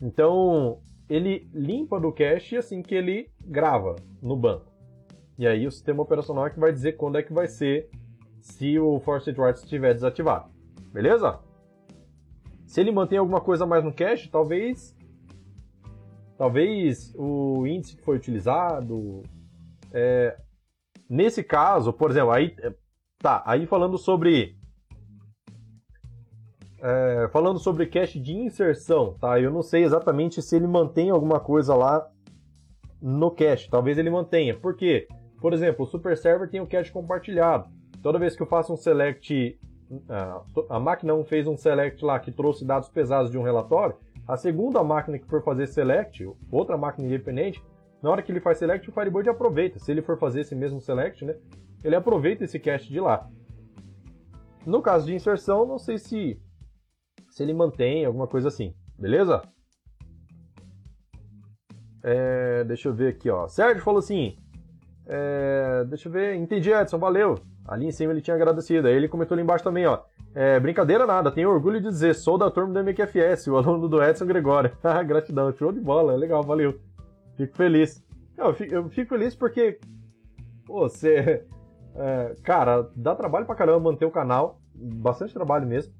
[0.00, 4.70] Então, ele limpa do cache assim que ele grava no banco.
[5.38, 7.88] E aí o sistema operacional é que vai dizer quando é que vai ser
[8.40, 10.50] se o Force Writes estiver desativado.
[10.92, 11.40] Beleza?
[12.66, 14.94] Se ele mantém alguma coisa mais no cache, talvez
[16.40, 19.22] talvez o índice que foi utilizado
[19.92, 20.38] é,
[21.06, 22.56] nesse caso, por exemplo, aí
[23.18, 24.56] tá, aí falando sobre
[26.80, 29.38] é, falando sobre cache de inserção, tá?
[29.38, 32.10] Eu não sei exatamente se ele mantém alguma coisa lá
[33.02, 33.68] no cache.
[33.68, 34.58] Talvez ele mantenha.
[34.58, 35.06] Por quê?
[35.42, 37.68] Por exemplo, o Super Server tem o cache compartilhado.
[38.02, 39.60] Toda vez que eu faço um select,
[40.70, 44.36] a máquina 1 fez um select lá que trouxe dados pesados de um relatório, a
[44.36, 47.62] segunda máquina que for fazer select, outra máquina independente,
[48.02, 49.78] na hora que ele faz select, o Firebird aproveita.
[49.78, 51.36] Se ele for fazer esse mesmo select, né,
[51.82, 53.28] ele aproveita esse cache de lá.
[54.64, 56.40] No caso de inserção, não sei se
[57.30, 58.74] se ele mantém, alguma coisa assim.
[58.98, 59.42] Beleza?
[62.02, 63.46] É, deixa eu ver aqui, ó.
[63.46, 64.36] Sérgio falou assim.
[65.06, 66.34] É, deixa eu ver.
[66.34, 67.36] Entendi, Edson, valeu.
[67.66, 68.88] Ali em cima ele tinha agradecido.
[68.88, 70.00] Aí ele comentou ali embaixo também, ó.
[70.34, 74.02] É, brincadeira nada, tenho orgulho de dizer, sou da turma do MQFS, o aluno do
[74.02, 74.72] Edson Gregório.
[75.06, 76.78] Gratidão, show de bola, é legal, valeu.
[77.36, 78.04] Fico feliz.
[78.36, 79.78] Eu fico, eu fico feliz porque,
[80.64, 81.44] pô, você.
[81.96, 85.92] É, cara, dá trabalho pra caramba manter o canal, bastante trabalho mesmo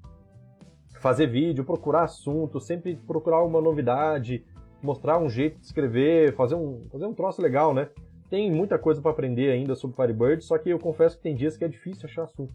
[1.00, 4.44] fazer vídeo, procurar assunto, sempre procurar uma novidade,
[4.82, 7.88] mostrar um jeito de escrever, fazer um, fazer um troço legal, né?
[8.28, 11.56] Tem muita coisa para aprender ainda sobre Firebird, só que eu confesso que tem dias
[11.56, 12.52] que é difícil achar assunto.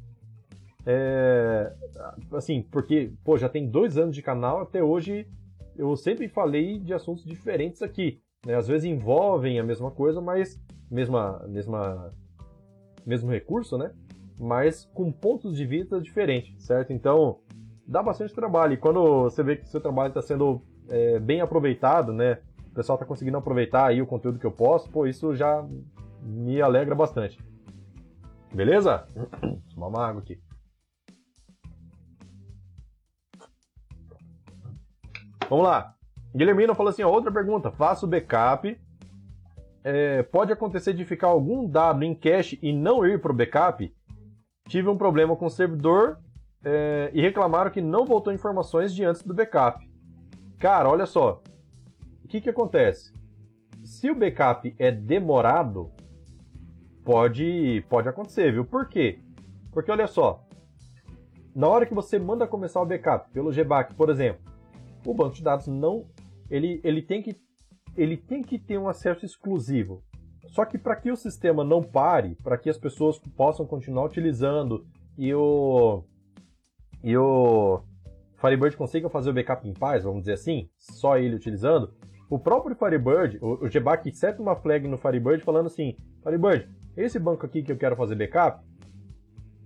[0.85, 1.73] É,
[2.33, 5.27] assim, porque, pô, já tem dois anos de canal, até hoje
[5.75, 8.21] eu sempre falei de assuntos diferentes aqui.
[8.45, 8.55] Né?
[8.55, 12.13] Às vezes envolvem a mesma coisa, mas mesma, mesma,
[13.05, 13.91] mesmo recurso, né?
[14.37, 16.93] Mas com pontos de vista diferentes, certo?
[16.93, 17.39] Então,
[17.87, 18.73] dá bastante trabalho.
[18.73, 22.39] E quando você vê que seu trabalho está sendo é, bem aproveitado, né?
[22.71, 25.65] O pessoal está conseguindo aproveitar aí o conteúdo que eu posto, pô, isso já
[26.21, 27.39] me alegra bastante.
[28.53, 29.07] Beleza?
[29.73, 30.39] Tomar uma água aqui.
[35.49, 35.93] Vamos lá.
[36.35, 37.71] Guilhermino falou assim: ó, outra pergunta.
[37.71, 38.79] Faço backup.
[39.83, 43.93] É, pode acontecer de ficar algum dado em cache e não ir para o backup?
[44.67, 46.17] Tive um problema com o servidor
[46.63, 49.87] é, e reclamaram que não voltou informações de antes do backup.
[50.57, 51.43] Cara, olha só.
[52.23, 53.13] O que, que acontece?
[53.83, 55.91] Se o backup é demorado,
[57.03, 58.65] pode, pode acontecer, viu?
[58.65, 59.19] Por quê?
[59.71, 60.43] Porque olha só.
[61.55, 64.44] Na hora que você manda começar o backup pelo GBAC, por exemplo,
[65.05, 66.05] o banco de dados não.
[66.49, 67.35] Ele, ele, tem, que,
[67.95, 70.03] ele tem que ter um acesso exclusivo.
[70.47, 74.85] Só que para que o sistema não pare, para que as pessoas possam continuar utilizando
[75.17, 76.03] e o,
[77.03, 77.81] e o
[78.35, 81.93] Firebird consiga fazer o backup em paz, vamos dizer assim, só ele utilizando,
[82.29, 87.19] o próprio Firebird, o, o Gbak seta uma flag no Firebird falando assim, Firebird, esse
[87.19, 88.63] banco aqui que eu quero fazer backup,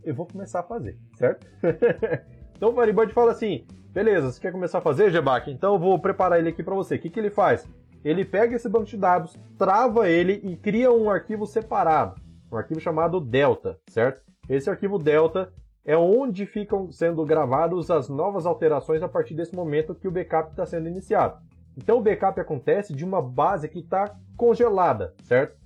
[0.04, 1.46] eu vou começar a fazer, certo?
[2.56, 3.66] então o Firebird fala assim,
[4.04, 5.52] beleza, você quer começar a fazer, Gbak?
[5.52, 6.96] Então eu vou preparar ele aqui para você.
[6.96, 7.68] O que, que ele faz?
[8.02, 12.16] Ele pega esse banco de dados, trava ele e cria um arquivo separado,
[12.50, 14.24] um arquivo chamado Delta, certo?
[14.48, 15.52] Esse arquivo Delta
[15.84, 20.52] é onde ficam sendo gravadas as novas alterações a partir desse momento que o backup
[20.52, 21.38] está sendo iniciado.
[21.76, 25.58] Então o backup acontece de uma base que está congelada, certo?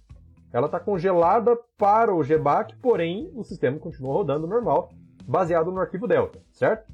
[0.52, 4.90] Ela está congelada para o GBAC, porém o sistema continua rodando normal,
[5.24, 6.93] baseado no arquivo Delta, certo?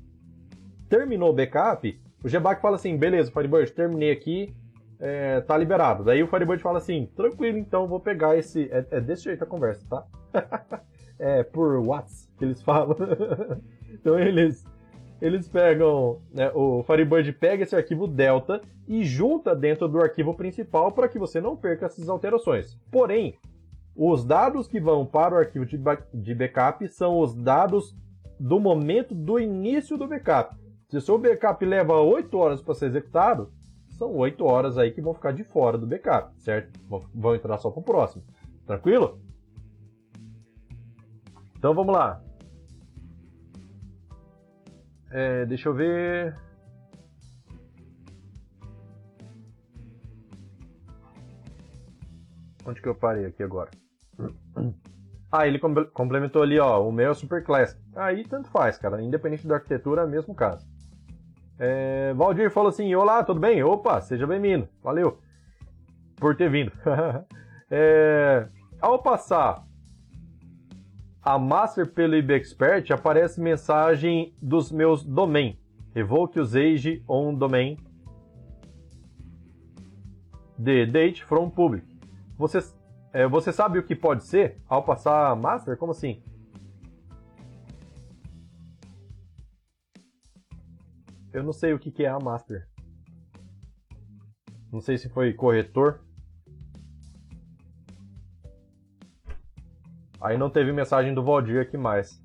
[0.89, 4.53] Terminou o backup, o GBAC fala assim, beleza, Firebird, terminei aqui,
[4.99, 6.03] é, tá liberado.
[6.03, 8.69] Daí o Firebird fala assim, tranquilo, então vou pegar esse...
[8.71, 10.81] É, é desse jeito a conversa, tá?
[11.19, 12.95] é, por watts que eles falam.
[13.93, 14.65] então eles
[15.21, 20.91] eles pegam, né, o Firebird pega esse arquivo delta e junta dentro do arquivo principal
[20.91, 22.79] para que você não perca essas alterações.
[22.89, 23.35] Porém,
[23.95, 27.93] os dados que vão para o arquivo de backup são os dados
[28.39, 30.55] do momento do início do backup.
[30.89, 33.53] Se o seu backup leva 8 horas para ser executado,
[33.91, 36.79] são 8 horas aí que vão ficar de fora do backup, certo?
[37.13, 38.23] Vão entrar só para o próximo.
[38.65, 39.21] Tranquilo?
[41.55, 42.23] Então vamos lá.
[45.11, 46.35] É, deixa eu ver.
[52.65, 53.69] Onde que eu parei aqui agora?
[55.31, 55.59] Ah, ele
[55.93, 57.79] complementou ali, ó, o meu é super classic.
[57.95, 60.67] Aí tanto faz, cara, independente da arquitetura, é o mesmo caso.
[61.59, 63.61] É, Valdir falou assim, olá, tudo bem?
[63.61, 65.19] Opa, seja bem-vindo, valeu
[66.15, 66.71] por ter vindo.
[67.69, 68.47] é,
[68.81, 69.65] ao passar
[71.21, 75.59] a Master pelo IBExpert aparece mensagem dos meus domain.
[75.93, 77.77] revoke usage on domain
[80.57, 81.85] the date from public.
[82.37, 82.59] Você,
[83.11, 85.77] é, você sabe o que pode ser ao passar master?
[85.77, 86.21] Como assim?
[91.39, 92.67] Eu não sei o que, que é a master.
[94.69, 96.03] Não sei se foi corretor.
[100.19, 102.21] Aí não teve mensagem do Valdir aqui mais.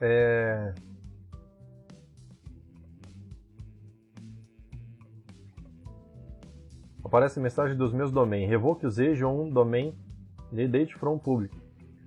[0.00, 0.72] É...
[7.04, 8.46] Aparece mensagem dos meus domain.
[8.46, 9.94] Revoke usage on domain
[10.50, 11.65] de date from public.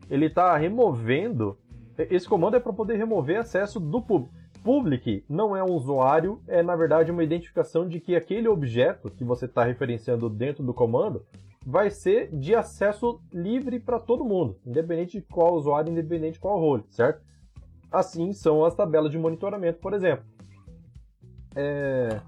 [0.10, 1.58] Ele está removendo.
[1.98, 4.34] Esse comando é para poder remover acesso do público.
[4.64, 9.24] Public não é um usuário, é na verdade uma identificação de que aquele objeto que
[9.24, 11.26] você está referenciando dentro do comando
[11.66, 16.60] vai ser de acesso livre para todo mundo, independente de qual usuário, independente de qual
[16.60, 17.22] role, certo?
[17.92, 20.26] Assim são as tabelas de monitoramento, por exemplo.
[21.56, 22.20] É...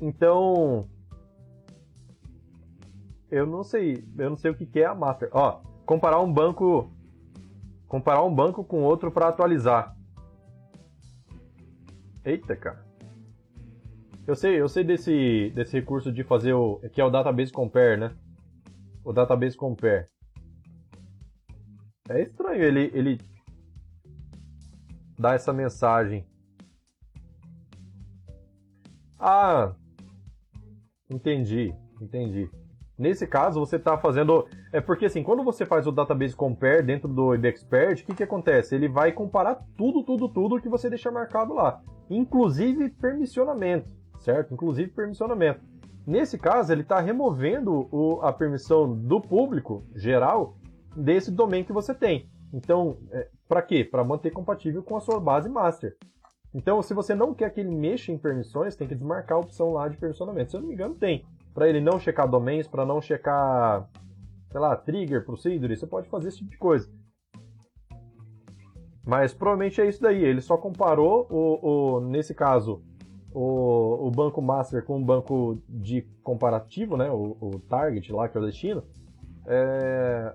[0.00, 0.88] Então,
[3.32, 5.30] eu não sei, eu não sei o que é a master.
[5.32, 6.92] Ó, comparar um banco,
[7.88, 9.96] comparar um banco com outro para atualizar.
[12.22, 12.84] Eita, cara.
[14.26, 17.96] Eu sei, eu sei desse, desse recurso de fazer o que é o database compare,
[17.96, 18.14] né?
[19.02, 20.06] O database compare.
[22.10, 23.18] É estranho ele ele
[25.18, 26.26] dar essa mensagem.
[29.18, 29.74] Ah,
[31.08, 32.50] entendi, entendi.
[32.98, 34.46] Nesse caso, você está fazendo.
[34.72, 38.22] É porque assim, quando você faz o database compare dentro do IBExpert, o que, que
[38.22, 38.74] acontece?
[38.74, 41.80] Ele vai comparar tudo, tudo, tudo que você deixa marcado lá.
[42.10, 44.52] Inclusive permissionamento, certo?
[44.52, 45.60] Inclusive permissionamento.
[46.06, 50.56] Nesse caso, ele está removendo o, a permissão do público geral
[50.96, 52.28] desse domínio que você tem.
[52.52, 53.84] Então, é, para quê?
[53.84, 55.96] Para manter compatível com a sua base master.
[56.54, 59.72] Então, se você não quer que ele mexa em permissões, tem que desmarcar a opção
[59.72, 60.50] lá de permissionamento.
[60.50, 61.24] Se eu não me engano, tem.
[61.54, 63.88] Para ele não checar domains, para não checar,
[64.50, 66.90] sei lá, trigger, procedure, você pode fazer esse tipo de coisa.
[69.04, 70.24] Mas provavelmente é isso daí.
[70.24, 72.82] Ele só comparou, o, o nesse caso,
[73.34, 77.10] o, o, banco master com o banco de comparativo, né?
[77.10, 78.82] O, o target lá, que é o destino.
[79.46, 80.34] É,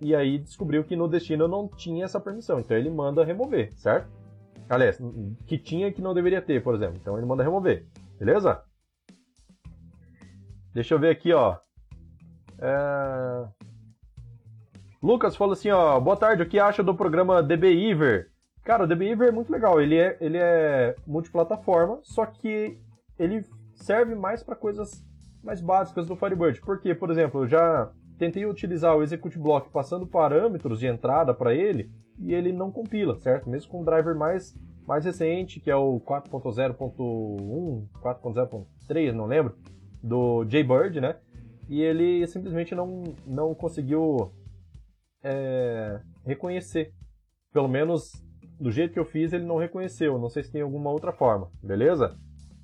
[0.00, 2.60] e aí descobriu que no destino não tinha essa permissão.
[2.60, 4.08] Então ele manda remover, certo?
[4.68, 5.00] Aliás,
[5.46, 6.96] que tinha que não deveria ter, por exemplo.
[7.00, 7.86] Então ele manda remover.
[8.18, 8.62] Beleza?
[10.74, 11.56] Deixa eu ver aqui, ó.
[12.58, 13.48] É...
[15.02, 15.98] Lucas falou assim, ó.
[16.00, 18.30] Boa tarde, o que acha do programa DBIver?
[18.64, 19.80] Cara, o DBIver é muito legal.
[19.80, 22.78] Ele é, ele é multiplataforma, só que
[23.18, 23.44] ele
[23.74, 25.04] serve mais para coisas
[25.42, 26.60] mais básicas do Firebird.
[26.60, 31.52] Porque, por exemplo, eu já tentei utilizar o execute block passando parâmetros de entrada para
[31.52, 33.50] ele e ele não compila, certo?
[33.50, 34.54] Mesmo com o driver mais,
[34.86, 39.56] mais recente, que é o 4.0.1, 4.0.3, não lembro,
[40.02, 41.16] do Jaybird, né?
[41.68, 44.32] E ele simplesmente não, não conseguiu
[45.22, 46.92] é, reconhecer.
[47.52, 48.12] Pelo menos
[48.58, 50.18] do jeito que eu fiz, ele não reconheceu.
[50.18, 52.16] Não sei se tem alguma outra forma, beleza?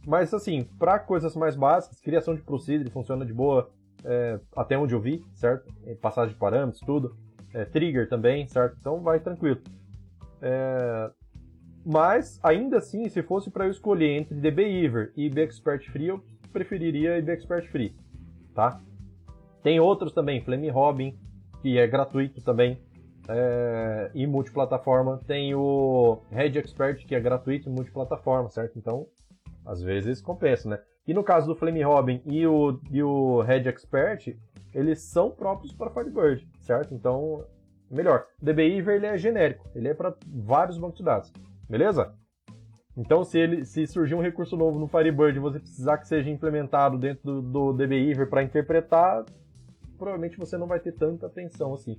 [0.06, 3.70] Mas assim, para coisas mais básicas, criação de procedure funciona de boa,
[4.04, 5.72] é, até onde eu vi, certo?
[6.00, 7.16] Passagem de parâmetros, tudo.
[7.52, 8.76] É, trigger também, certo?
[8.80, 9.60] Então vai tranquilo.
[10.40, 11.10] É,
[11.84, 16.22] mas, ainda assim, se fosse para eu escolher entre DBEver e IBExpert Free, eu
[16.52, 17.94] preferiria IBExpert Free,
[18.54, 18.80] tá?
[19.62, 21.18] Tem outros também, Flame Robin,
[21.60, 22.80] que é gratuito também,
[23.28, 25.20] é, e multiplataforma.
[25.26, 28.78] Tem o Red Expert, que é gratuito e multiplataforma, certo?
[28.78, 29.06] Então,
[29.66, 30.80] às vezes compensa, né?
[31.06, 34.36] E no caso do Flame Robin e o, e o Red Expert,
[34.74, 36.94] eles são próprios para Firebird, certo?
[36.94, 37.44] Então,
[37.90, 38.26] melhor.
[38.40, 41.32] DBIver ele é genérico, ele é para vários bancos de dados,
[41.68, 42.14] beleza?
[42.98, 46.28] Então, se, ele, se surgir um recurso novo no Firebird e você precisar que seja
[46.28, 49.24] implementado dentro do, do DBIver para interpretar,
[49.96, 51.96] provavelmente você não vai ter tanta atenção assim.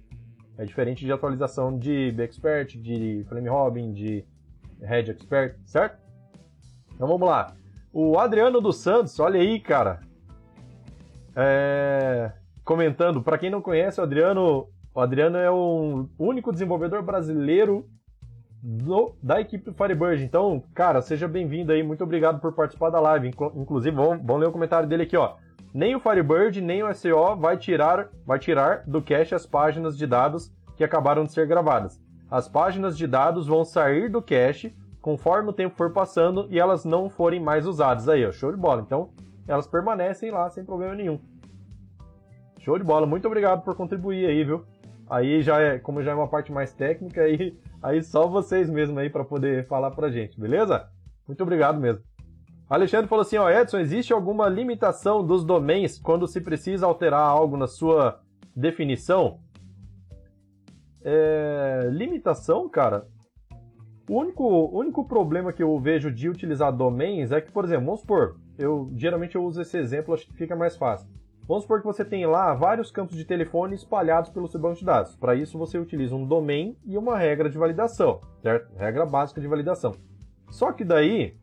[0.58, 4.26] É diferente de atualização de BExpert, de Flame Robin, de
[4.82, 5.98] Red Expert, certo?
[6.94, 7.56] Então vamos lá.
[7.94, 10.02] O Adriano dos Santos, olha aí, cara.
[11.34, 12.34] É...
[12.66, 17.90] Comentando, para quem não conhece, o Adriano, o Adriano é o único desenvolvedor brasileiro
[18.62, 20.24] do, da equipe do Firebird.
[20.24, 21.82] Então, cara, seja bem-vindo aí.
[21.82, 23.32] Muito obrigado por participar da live.
[23.56, 25.36] Inclusive, vamos, vamos ler o comentário dele aqui, ó.
[25.74, 30.06] Nem o Firebird, nem o SEO vai tirar, vai tirar do cache as páginas de
[30.08, 32.02] dados que acabaram de ser gravadas.
[32.30, 36.86] As páginas de dados vão sair do cache conforme o tempo for passando e elas
[36.86, 38.10] não forem mais usadas.
[38.10, 38.82] Aí, ó, show de bola.
[38.82, 39.10] Então,
[39.48, 41.20] elas permanecem lá sem problema nenhum.
[42.60, 43.06] Show de bola.
[43.06, 44.66] Muito obrigado por contribuir aí, viu?
[45.10, 48.98] aí já é, como já é uma parte mais técnica, aí, aí só vocês mesmos
[48.98, 50.90] aí para poder falar pra gente, beleza?
[51.28, 52.04] Muito obrigado mesmo.
[52.70, 57.58] Alexandre falou assim, ó, Edson, existe alguma limitação dos domains quando se precisa alterar algo
[57.58, 58.20] na sua
[58.56, 59.40] definição?
[61.04, 63.08] É, limitação, cara,
[64.08, 64.46] o único,
[64.78, 68.92] único problema que eu vejo de utilizar domains é que, por exemplo, vamos supor, eu
[68.96, 71.08] geralmente eu uso esse exemplo, acho que fica mais fácil.
[71.50, 74.86] Vamos supor que você tem lá vários campos de telefone espalhados pelo seu banco de
[74.86, 75.16] dados.
[75.16, 78.72] Para isso você utiliza um domain e uma regra de validação, certo?
[78.78, 79.96] Regra básica de validação.
[80.52, 81.36] Só que daí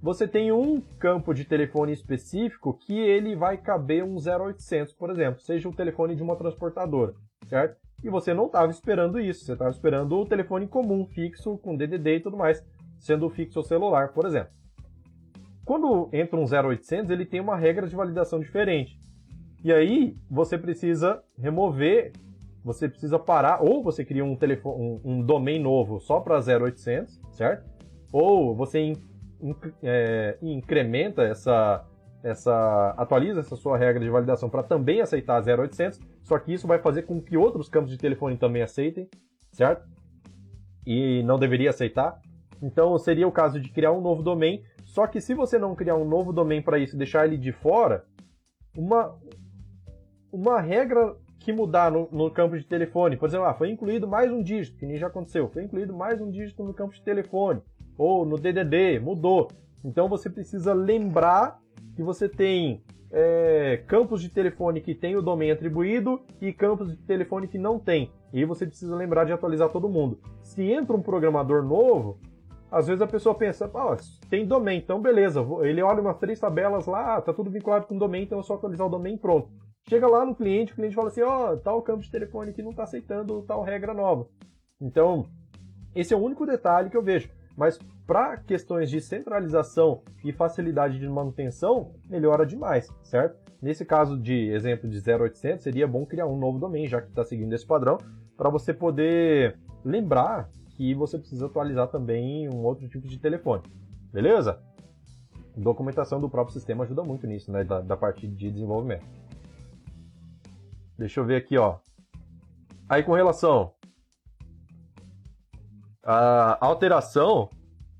[0.00, 5.42] você tem um campo de telefone específico que ele vai caber um 0800, por exemplo,
[5.42, 7.12] seja o telefone de uma transportadora,
[7.50, 7.76] certo?
[8.02, 12.16] E você não estava esperando isso, você estava esperando o telefone comum, fixo, com DDD
[12.16, 12.64] e tudo mais,
[12.98, 14.58] sendo fixo ou celular, por exemplo.
[15.70, 18.98] Quando entra um 0800, ele tem uma regra de validação diferente.
[19.62, 22.10] E aí você precisa remover,
[22.64, 27.20] você precisa parar, ou você cria um, telefone, um, um domain novo só para 0800,
[27.30, 27.70] certo?
[28.12, 28.96] Ou você in,
[29.40, 31.86] in, é, incrementa essa,
[32.24, 36.80] essa, atualiza essa sua regra de validação para também aceitar 0800 só que isso vai
[36.80, 39.08] fazer com que outros campos de telefone também aceitem,
[39.52, 39.86] certo?
[40.84, 42.20] E não deveria aceitar.
[42.62, 44.62] Então seria o caso de criar um novo domain.
[44.90, 48.04] Só que se você não criar um novo domain para isso, deixar ele de fora,
[48.76, 49.16] uma
[50.32, 54.30] uma regra que mudar no, no, campo de telefone, por exemplo, ah, foi incluído mais
[54.30, 57.62] um dígito, que nem já aconteceu, foi incluído mais um dígito no campo de telefone,
[57.96, 59.48] ou no DDD, mudou.
[59.84, 61.58] Então você precisa lembrar
[61.96, 66.96] que você tem é, campos de telefone que tem o domain atribuído e campos de
[66.98, 68.10] telefone que não tem.
[68.32, 70.20] E você precisa lembrar de atualizar todo mundo.
[70.42, 72.18] Se entra um programador novo,
[72.70, 73.70] às vezes a pessoa pensa,
[74.28, 75.40] tem domain, então beleza.
[75.62, 78.54] Ele olha umas três tabelas lá, ah, tá tudo vinculado com domain, então é só
[78.54, 79.50] atualizar o domain pronto.
[79.88, 82.62] Chega lá no cliente, o cliente fala assim, ó, oh, tal campo de telefone que
[82.62, 84.28] não está aceitando tal regra nova.
[84.80, 85.26] Então,
[85.94, 87.28] esse é o único detalhe que eu vejo.
[87.56, 93.38] Mas para questões de centralização e facilidade de manutenção, melhora demais, certo?
[93.60, 97.24] Nesse caso de exemplo de 0800, seria bom criar um novo domain, já que está
[97.24, 97.98] seguindo esse padrão,
[98.36, 100.48] para você poder lembrar
[100.80, 103.62] que você precisa atualizar também um outro tipo de telefone.
[104.10, 104.62] Beleza?
[105.54, 107.62] Documentação do próprio sistema ajuda muito nisso, né?
[107.64, 109.04] Da, da parte de desenvolvimento.
[110.96, 111.76] Deixa eu ver aqui, ó.
[112.88, 113.74] Aí com relação
[116.02, 117.50] à alteração,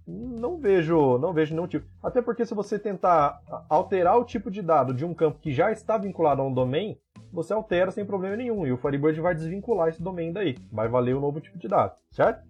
[0.07, 1.87] não vejo, não vejo nenhum tipo.
[2.03, 5.71] Até porque se você tentar alterar o tipo de dado de um campo que já
[5.71, 6.97] está vinculado a um domain,
[7.31, 8.67] você altera sem problema nenhum.
[8.67, 10.57] E o Firebird vai desvincular esse domain daí.
[10.73, 12.50] Vai valer o um novo tipo de dado, certo?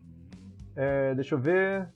[0.76, 1.88] É, deixa eu ver.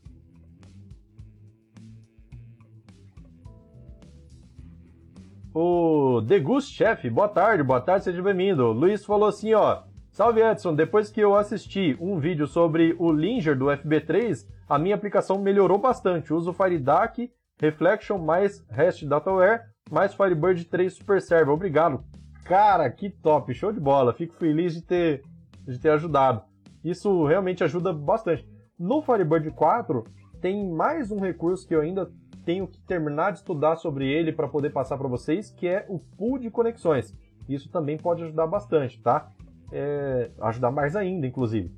[5.54, 8.72] O Degust Chef, boa tarde, boa tarde, seja bem-vindo.
[8.72, 9.82] Luiz falou assim, ó.
[10.10, 14.94] Salve Edson, depois que eu assisti um vídeo sobre o Linger do FB3, a minha
[14.94, 16.32] aplicação melhorou bastante.
[16.32, 21.54] Uso FireDAC, Reflection mais REST DataWare mais Firebird 3 Super Server.
[21.54, 22.02] Obrigado.
[22.44, 24.12] Cara, que top, show de bola.
[24.12, 25.22] Fico feliz de ter,
[25.66, 26.42] de ter ajudado.
[26.82, 28.46] Isso realmente ajuda bastante.
[28.78, 30.04] No Firebird 4
[30.40, 32.10] tem mais um recurso que eu ainda
[32.44, 35.98] tenho que terminar de estudar sobre ele para poder passar para vocês, que é o
[35.98, 37.16] pool de conexões.
[37.48, 39.30] Isso também pode ajudar bastante, tá?
[39.72, 41.72] É, ajudar mais ainda, inclusive.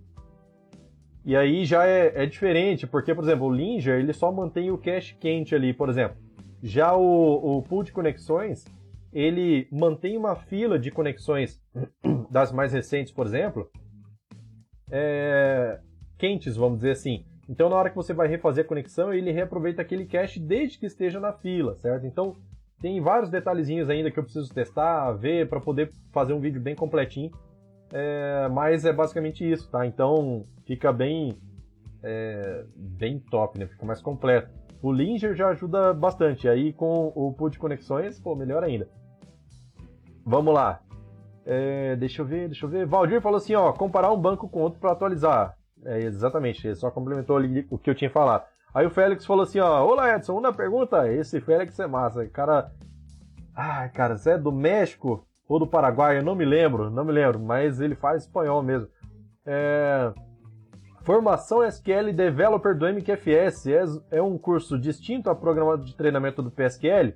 [1.25, 4.79] E aí já é, é diferente, porque, por exemplo, o Linger ele só mantém o
[4.79, 6.17] cache quente ali, por exemplo.
[6.63, 8.65] Já o, o pool de conexões,
[9.13, 11.61] ele mantém uma fila de conexões
[12.31, 13.69] das mais recentes, por exemplo,
[14.91, 15.81] é,
[16.19, 17.25] quentes, vamos dizer assim.
[17.49, 20.87] Então, na hora que você vai refazer a conexão, ele reaproveita aquele cache desde que
[20.87, 22.07] esteja na fila, certo?
[22.07, 22.35] Então,
[22.81, 26.75] tem vários detalhezinhos ainda que eu preciso testar, ver, para poder fazer um vídeo bem
[26.75, 27.31] completinho.
[27.93, 29.87] É, mas é basicamente isso, tá?
[29.87, 31.39] Então fica bem,
[32.03, 33.67] é, bem top, né?
[33.67, 34.51] Fica mais completo.
[34.83, 36.49] O Linger já ajuda bastante.
[36.49, 38.89] Aí com o pool de conexões, pô, melhor ainda.
[40.25, 40.81] Vamos lá.
[41.45, 42.87] É, deixa eu ver, deixa eu ver.
[42.87, 45.56] Valdir falou assim, ó, comparar um banco com outro para atualizar.
[45.85, 48.45] É, exatamente, ele só complementou ali o que eu tinha falado.
[48.75, 51.11] Aí o Félix falou assim, ó, Olá Edson, uma pergunta.
[51.11, 52.27] Esse Félix é massa.
[52.27, 52.71] Cara,
[53.55, 55.27] ah, cara, você é do México?
[55.49, 58.89] ou do Paraguai, eu não me lembro, não me lembro, mas ele faz espanhol mesmo.
[59.45, 60.13] É...
[61.03, 66.51] Formação SQL Developer do MQFS é, é um curso distinto ao programa de treinamento do
[66.51, 67.15] PSQL?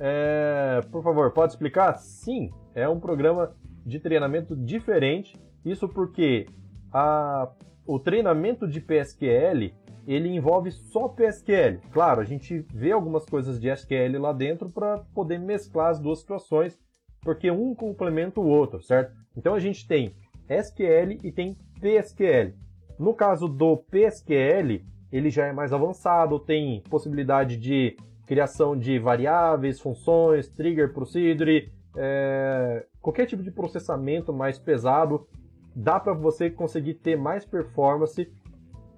[0.00, 0.80] É...
[0.90, 1.94] Por favor, pode explicar?
[1.94, 3.54] Sim, é um programa
[3.86, 5.40] de treinamento diferente.
[5.64, 6.46] Isso porque
[6.92, 7.48] a...
[7.86, 9.72] o treinamento de PSQL
[10.06, 11.80] ele envolve só PSQL.
[11.92, 16.20] Claro, a gente vê algumas coisas de SQL lá dentro para poder mesclar as duas
[16.20, 16.78] situações
[17.22, 19.14] porque um complementa o outro, certo?
[19.36, 20.12] Então a gente tem
[20.48, 22.52] SQL e tem PSQL.
[22.98, 29.80] No caso do PSQL, ele já é mais avançado, tem possibilidade de criação de variáveis,
[29.80, 35.26] funções, trigger procedure, é, qualquer tipo de processamento mais pesado,
[35.74, 38.30] dá para você conseguir ter mais performance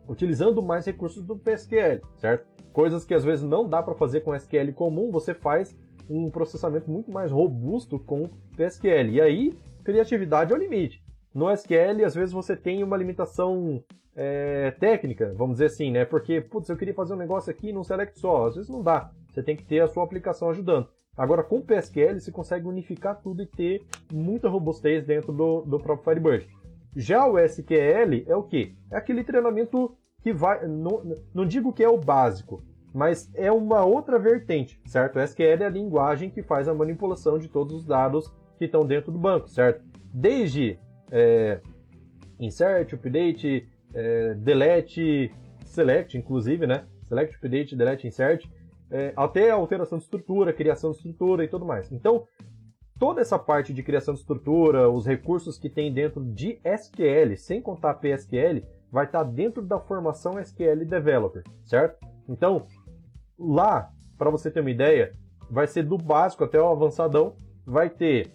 [0.09, 2.47] utilizando mais recursos do PSQL, certo?
[2.73, 5.77] Coisas que às vezes não dá para fazer com SQL comum, você faz
[6.09, 9.11] um processamento muito mais robusto com PSQL.
[9.11, 11.03] E aí, criatividade é o limite.
[11.33, 13.83] No SQL, às vezes você tem uma limitação
[14.15, 16.05] é, técnica, vamos dizer assim, né?
[16.05, 18.47] Porque, putz, eu queria fazer um negócio aqui num select só.
[18.47, 19.11] Às vezes não dá.
[19.31, 20.89] Você tem que ter a sua aplicação ajudando.
[21.17, 25.79] Agora, com o PSQL, você consegue unificar tudo e ter muita robustez dentro do, do
[25.79, 26.49] próprio Firebird.
[26.97, 28.77] Já o SQL é o que?
[28.91, 30.67] É aquele treinamento que vai.
[30.67, 31.03] Não,
[31.35, 35.17] não digo que é o básico, mas é uma outra vertente, certo?
[35.17, 38.87] O SQL é a linguagem que faz a manipulação de todos os dados que estão
[38.87, 39.85] dentro do banco, certo?
[40.13, 40.79] Desde
[41.11, 41.61] é,
[42.39, 45.33] insert, update, é, delete,
[45.65, 46.85] select, inclusive, né?
[47.09, 48.47] Select, update, delete, insert,
[48.91, 51.91] é, até alteração de estrutura, criação de estrutura e tudo mais.
[51.91, 52.27] Então,
[53.05, 57.61] toda essa parte de criação de estrutura, os recursos que tem dentro de SQL, sem
[57.61, 61.99] contar PSQL, vai estar dentro da formação SQL Developer, certo?
[62.27, 62.65] Então,
[63.39, 65.13] lá, para você ter uma ideia,
[65.51, 67.37] vai ser do básico até o avançadão,
[67.67, 68.33] vai ter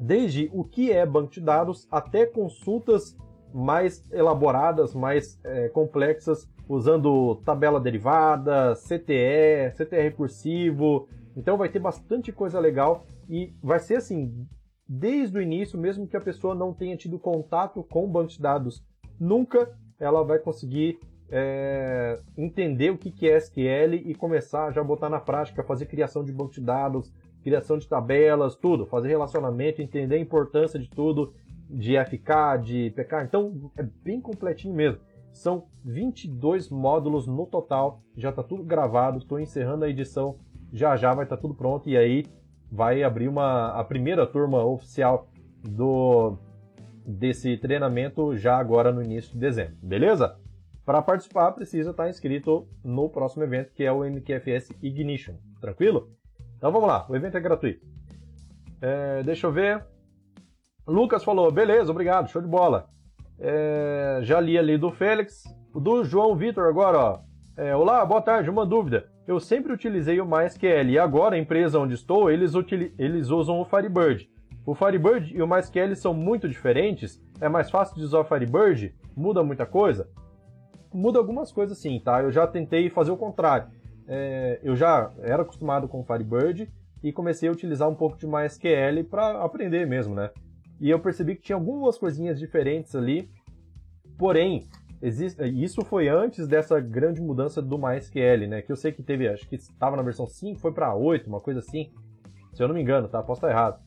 [0.00, 3.16] desde o que é banco de dados até consultas
[3.54, 11.06] mais elaboradas, mais é, complexas, usando tabela derivada, CTE, CTE recursivo.
[11.36, 14.46] Então vai ter bastante coisa legal e vai ser assim,
[14.88, 18.40] desde o início, mesmo que a pessoa não tenha tido contato com o banco de
[18.40, 18.84] dados
[19.18, 20.98] nunca, ela vai conseguir
[21.30, 26.22] é, entender o que é SQL e começar a já botar na prática, fazer criação
[26.22, 27.10] de banco de dados,
[27.42, 31.32] criação de tabelas, tudo, fazer relacionamento, entender a importância de tudo,
[31.70, 33.24] de FK, de PK.
[33.24, 35.00] Então é bem completinho mesmo.
[35.32, 40.36] São 22 módulos no total, já está tudo gravado, estou encerrando a edição,
[40.70, 42.26] já já vai estar tá tudo pronto e aí
[42.72, 45.28] vai abrir uma, a primeira turma oficial
[45.62, 46.38] do
[47.04, 50.38] desse treinamento já agora no início de dezembro, beleza?
[50.84, 56.10] Para participar precisa estar tá inscrito no próximo evento que é o MQFS Ignition, tranquilo?
[56.56, 57.84] Então vamos lá, o evento é gratuito.
[58.80, 59.84] É, deixa eu ver.
[60.86, 62.88] Lucas falou, beleza, obrigado, show de bola.
[63.38, 65.44] É, já li ali do Félix.
[65.74, 67.20] Do João Vitor agora, ó.
[67.56, 69.11] É, Olá, boa tarde, uma dúvida.
[69.26, 72.52] Eu sempre utilizei o MySQL e agora a empresa onde estou, eles,
[72.98, 74.28] eles usam o Firebird.
[74.66, 77.22] O Firebird e o MySQL são muito diferentes?
[77.40, 78.94] É mais fácil de usar o Firebird?
[79.16, 80.08] Muda muita coisa?
[80.92, 82.22] Muda algumas coisas sim, tá?
[82.22, 83.68] Eu já tentei fazer o contrário
[84.06, 86.68] é, eu já era acostumado com Firebird
[87.02, 90.30] e comecei a utilizar um pouco de MySQL para aprender mesmo, né?
[90.80, 93.30] E eu percebi que tinha algumas coisinhas diferentes ali,
[94.18, 94.66] porém,
[95.02, 98.62] existe, isso foi antes dessa grande mudança do MySQL, né?
[98.62, 101.40] Que eu sei que teve, acho que estava na versão 5, foi para 8, uma
[101.40, 101.92] coisa assim,
[102.54, 103.22] se eu não me engano, tá?
[103.22, 103.80] Posso estar errado.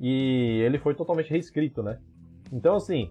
[0.00, 1.98] E ele foi totalmente reescrito, né?
[2.52, 3.10] Então, assim,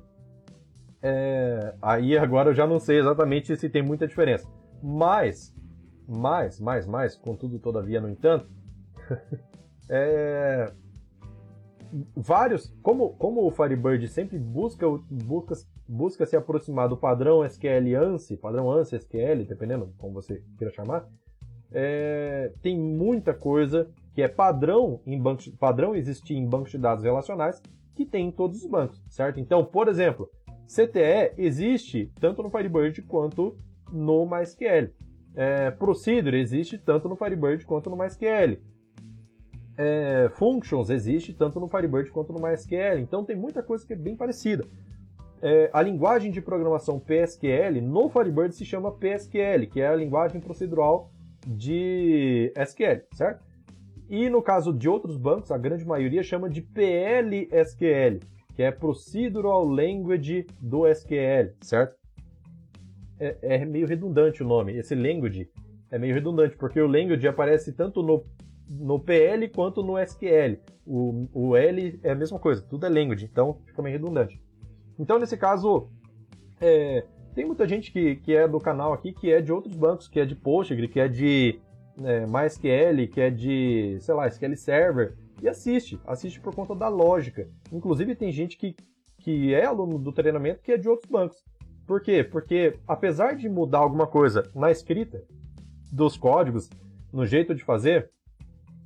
[1.01, 1.76] é...
[1.82, 4.47] aí agora eu já não sei exatamente se tem muita diferença.
[4.82, 5.53] Mas
[6.10, 8.49] mais, mais, mais, contudo, todavia, no entanto,
[9.88, 10.74] é,
[12.16, 15.56] vários, como, como o Firebird sempre busca, busca,
[15.88, 21.08] busca se aproximar do padrão SQL ANSI, padrão ANSI SQL, dependendo como você queira chamar,
[21.72, 27.04] é, tem muita coisa que é padrão em bancos, padrão existir em bancos de dados
[27.04, 27.62] relacionais
[27.96, 29.40] que tem em todos os bancos, certo?
[29.40, 30.30] Então, por exemplo,
[30.66, 33.58] CTE existe tanto no Firebird quanto
[33.92, 34.92] no MySQL
[35.36, 38.58] é, Procedure existe tanto no Firebird quanto no MySQL.
[39.82, 42.99] É, functions existe tanto no Firebird quanto no MySQL.
[42.99, 44.65] Então tem muita coisa que é bem parecida.
[45.41, 50.41] É, a linguagem de programação PSQL no Firebird se chama PSQL, que é a linguagem
[50.41, 51.11] procedural
[51.47, 53.41] de SQL, certo?
[54.09, 58.19] E no caso de outros bancos, a grande maioria chama de PLSQL,
[58.53, 61.99] que é Procedural Language do SQL, certo?
[63.19, 64.77] é, é, meio redundante o nome.
[64.77, 65.49] Esse language
[65.91, 68.23] é meio redundante, porque o language aparece tanto no,
[68.70, 70.59] no PL quanto no SQL.
[70.86, 74.41] O, o L é a mesma coisa, tudo é language, então fica meio redundante.
[74.97, 75.89] Então, nesse caso,
[76.61, 80.07] é, tem muita gente que, que é do canal aqui que é de outros bancos,
[80.07, 81.59] que é de Postgre, que é de
[82.03, 86.89] é, MySQL, que é de, sei lá, SQL Server, e assiste, assiste por conta da
[86.89, 87.47] lógica.
[87.72, 88.76] Inclusive, tem gente que,
[89.20, 91.38] que é aluno do treinamento que é de outros bancos.
[91.88, 92.24] Por quê?
[92.24, 95.24] Porque apesar de mudar alguma coisa na escrita
[95.91, 96.70] dos códigos,
[97.11, 98.11] no jeito de fazer,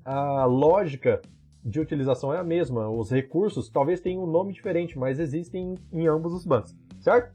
[0.05, 1.21] a lógica
[1.63, 2.89] de utilização é a mesma.
[2.89, 7.33] Os recursos talvez tenham um nome diferente, mas existem em ambos os bancos, certo?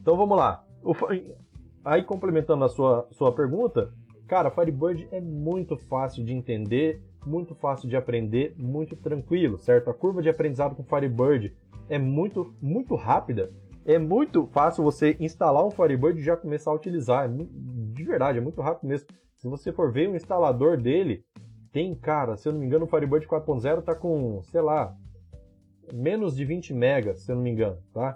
[0.00, 0.64] Então vamos lá.
[0.82, 0.94] O,
[1.84, 3.92] aí complementando a sua, sua pergunta,
[4.26, 9.90] cara, Firebird é muito fácil de entender, muito fácil de aprender, muito tranquilo, certo?
[9.90, 11.54] A curva de aprendizado com Firebird
[11.88, 13.52] é muito, muito rápida.
[13.84, 17.26] É muito fácil você instalar um Firebird e já começar a utilizar.
[17.26, 19.08] É de verdade, é muito rápido mesmo.
[19.42, 21.24] Se você for ver o instalador dele,
[21.72, 24.96] tem, cara, se eu não me engano, o Firebird 4.0 tá com, sei lá,
[25.92, 28.14] menos de 20 megas, se eu não me engano, tá?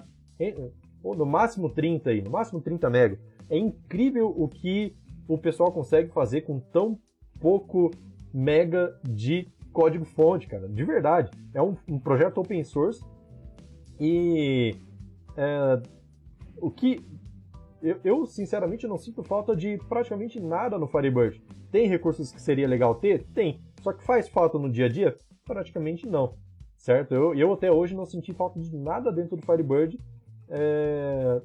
[1.03, 3.19] Ou no máximo 30 aí, no máximo 30 megas.
[3.51, 4.95] É incrível o que
[5.27, 6.97] o pessoal consegue fazer com tão
[7.41, 7.91] pouco
[8.33, 10.69] mega de código fonte, cara.
[10.69, 11.33] De verdade.
[11.53, 13.05] É um, um projeto open source
[13.99, 14.77] e
[15.37, 15.83] é,
[16.59, 17.05] o que
[17.87, 21.41] eu, eu, sinceramente não sinto falta de praticamente nada no Firebird.
[21.71, 23.25] Tem recursos que seria legal ter?
[23.35, 23.61] Tem.
[23.81, 25.17] Só que faz falta no dia a dia?
[25.45, 26.35] Praticamente não.
[26.77, 27.15] Certo?
[27.15, 29.99] Eu, eu até hoje não senti falta de nada dentro do Firebird
[30.49, 31.41] é,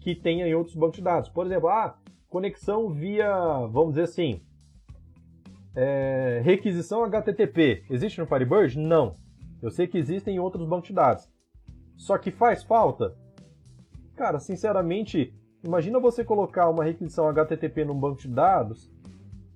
[0.00, 1.28] que tenha em outros bancos de dados.
[1.30, 3.30] Por exemplo, ah, conexão via,
[3.66, 4.40] vamos dizer assim,
[5.74, 7.84] é, requisição HTTP.
[7.90, 8.78] Existe no Firebird?
[8.78, 9.16] Não.
[9.62, 11.28] Eu sei que existem em outros bancos de dados.
[11.96, 13.16] Só que faz falta?
[14.14, 15.34] Cara, sinceramente,
[15.66, 18.90] imagina você colocar uma requisição HTTP num banco de dados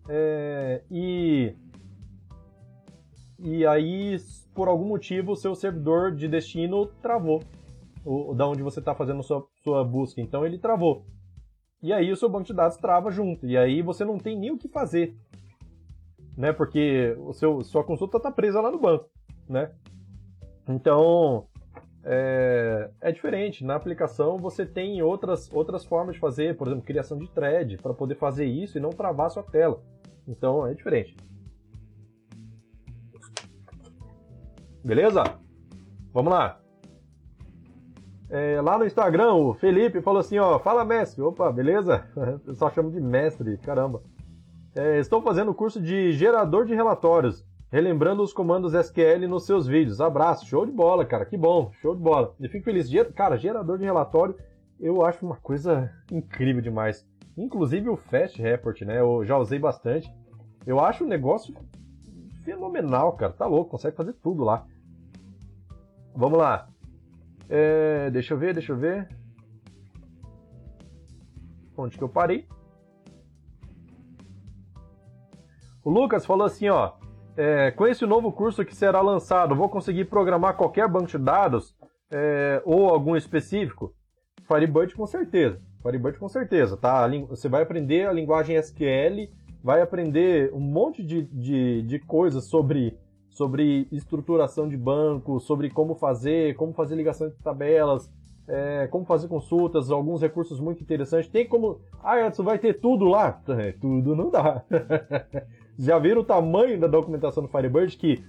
[0.09, 1.55] é, e
[3.39, 4.17] e aí
[4.55, 7.43] por algum motivo o seu servidor de destino travou,
[8.05, 10.21] o, da onde você está fazendo sua, sua busca.
[10.21, 11.07] Então ele travou.
[11.83, 13.47] E aí o seu banco de dados trava junto.
[13.47, 15.17] E aí você não tem nem o que fazer.
[16.37, 16.53] Né?
[16.53, 19.09] Porque o seu, sua consulta está presa lá no banco.
[19.49, 19.73] Né?
[20.69, 21.47] Então,
[22.05, 23.65] é, é, diferente.
[23.65, 27.95] Na aplicação você tem outras, outras formas de fazer, por exemplo, criação de thread, para
[27.95, 29.83] poder fazer isso e não travar sua tela.
[30.27, 31.17] Então é diferente.
[34.85, 35.23] Beleza?
[36.13, 36.59] Vamos lá.
[38.31, 42.07] É, lá no Instagram, o Felipe falou assim, ó, fala mestre, opa, beleza?
[42.17, 44.03] O pessoal chama de mestre, caramba.
[44.75, 49.67] É, estou fazendo o curso de gerador de relatórios relembrando os comandos SQL nos seus
[49.67, 50.01] vídeos.
[50.01, 52.35] Abraço, show de bola, cara, que bom, show de bola.
[52.41, 52.89] Eu fico feliz.
[53.15, 54.37] Cara, gerador de relatório,
[54.79, 57.09] eu acho uma coisa incrível demais.
[57.37, 59.01] Inclusive o Fast Report, né?
[59.01, 60.13] Eu já usei bastante.
[60.67, 61.55] Eu acho um negócio
[62.45, 63.33] fenomenal, cara.
[63.33, 64.67] Tá louco, consegue fazer tudo lá.
[66.15, 66.69] Vamos lá.
[67.49, 69.09] É, deixa eu ver, deixa eu ver.
[71.77, 72.47] Onde que eu parei?
[75.83, 77.00] O Lucas falou assim, ó
[77.41, 81.75] é, com esse novo curso que será lançado, vou conseguir programar qualquer banco de dados
[82.11, 83.95] é, ou algum específico?
[84.47, 85.59] Firebird com certeza.
[85.83, 87.09] Firebird com certeza, tá?
[87.31, 89.31] Você vai aprender a linguagem SQL,
[89.65, 92.99] vai aprender um monte de, de, de coisas sobre,
[93.31, 98.13] sobre estruturação de banco, sobre como fazer, como fazer ligação de tabelas,
[98.47, 101.31] é, como fazer consultas, alguns recursos muito interessantes.
[101.31, 101.81] Tem como.
[102.03, 103.41] Ah, Edson, vai ter tudo lá?
[103.49, 104.63] É, tudo não dá.
[105.79, 108.25] Já viram o tamanho da documentação do Firebird, que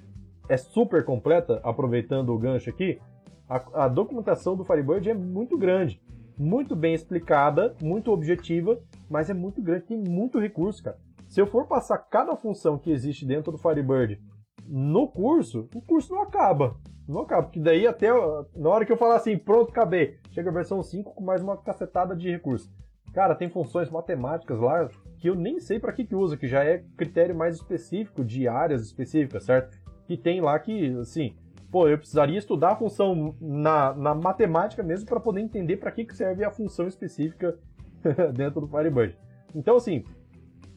[0.47, 2.99] é super completa, aproveitando o gancho aqui?
[3.47, 6.01] A, a documentação do Firebird é muito grande,
[6.37, 8.79] muito bem explicada, muito objetiva,
[9.09, 10.97] mas é muito grande, tem muito recurso, cara.
[11.27, 14.21] Se eu for passar cada função que existe dentro do Firebird
[14.67, 16.75] no curso, o curso não acaba.
[17.07, 18.07] Não acaba, porque daí até
[18.55, 21.57] na hora que eu falar assim, pronto, acabei, chega a versão 5 com mais uma
[21.57, 22.71] cacetada de recursos.
[23.13, 24.89] Cara, tem funções matemáticas lá
[25.21, 28.47] que eu nem sei para que que usa, que já é critério mais específico de
[28.47, 29.79] áreas específicas, certo?
[30.07, 31.35] Que tem lá que, assim,
[31.71, 36.05] pô, eu precisaria estudar a função na, na matemática mesmo para poder entender para que
[36.05, 37.55] que serve a função específica
[38.33, 39.15] dentro do Firebird.
[39.53, 40.03] Então, assim,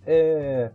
[0.07, 0.71] é...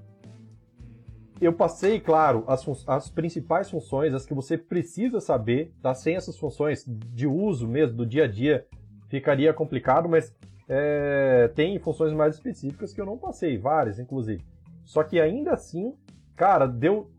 [1.39, 5.93] eu passei, claro, as, as principais funções, as que você precisa saber, tá?
[5.93, 8.65] Sem essas funções de uso mesmo, do dia a dia,
[9.09, 10.36] ficaria complicado, mas
[10.70, 14.45] é, tem funções mais específicas que eu não passei, várias inclusive.
[14.86, 15.95] Só que ainda assim,
[16.36, 17.09] cara, deu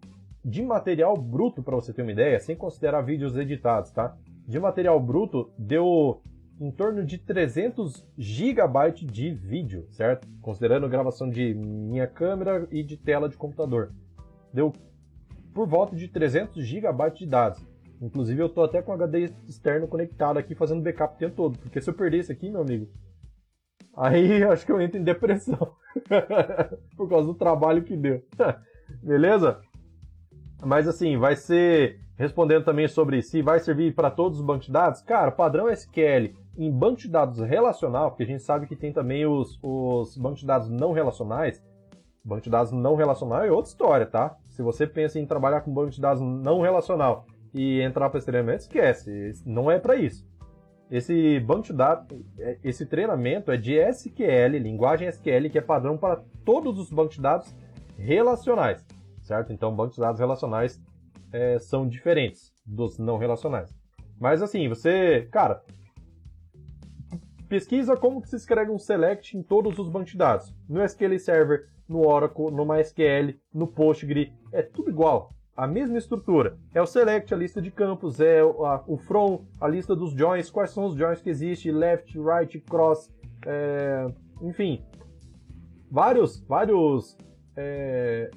[0.44, 4.16] de material bruto para você ter uma ideia, sem considerar vídeos editados, tá?
[4.46, 6.22] De material bruto deu
[6.61, 10.28] em torno de 300 GB de vídeo, certo?
[10.40, 13.92] Considerando gravação de minha câmera e de tela de computador.
[14.53, 14.72] Deu
[15.53, 17.64] por volta de 300 GB de dados.
[18.01, 21.80] Inclusive eu tô até com HD externo conectado aqui fazendo backup o tempo todo, porque
[21.80, 22.88] se eu perder isso aqui, meu amigo,
[23.97, 25.74] Aí acho que eu entro em depressão.
[26.97, 28.22] Por causa do trabalho que deu.
[29.03, 29.61] Beleza?
[30.62, 34.72] Mas assim, vai ser respondendo também sobre se vai servir para todos os bancos de
[34.72, 35.01] dados.
[35.01, 39.24] Cara, padrão SQL em banco de dados relacional, porque a gente sabe que tem também
[39.24, 41.62] os, os bancos de dados não relacionais.
[42.22, 44.36] Banco de dados não relacional é outra história, tá?
[44.49, 47.24] Se você pensa em trabalhar com banco de dados não relacional
[47.55, 49.32] e entrar para treinamento, esquece.
[49.47, 50.28] Não é para isso.
[50.91, 55.97] Esse banco de dados, é, esse treinamento é de SQL, linguagem SQL, que é padrão
[55.97, 57.55] para todos os bancos de dados
[57.97, 58.84] relacionais,
[59.22, 59.53] certo?
[59.53, 60.82] Então, bancos de dados relacionais
[61.32, 63.72] é, são diferentes dos não relacionais.
[64.18, 65.62] Mas assim, você, cara,
[67.49, 70.53] pesquisa como que se escreve um select em todos os bancos de dados.
[70.68, 75.30] No SQL Server, no Oracle, no MySQL, no Postgre, é tudo igual.
[75.57, 76.57] A mesma estrutura.
[76.74, 80.51] É o select, a lista de campos, é o, o from, a lista dos joins,
[80.51, 83.12] quais são os joins que existem, left, right, cross,
[83.46, 84.07] é,
[84.40, 84.82] enfim.
[85.90, 87.18] Vários, vários,
[87.57, 88.30] é,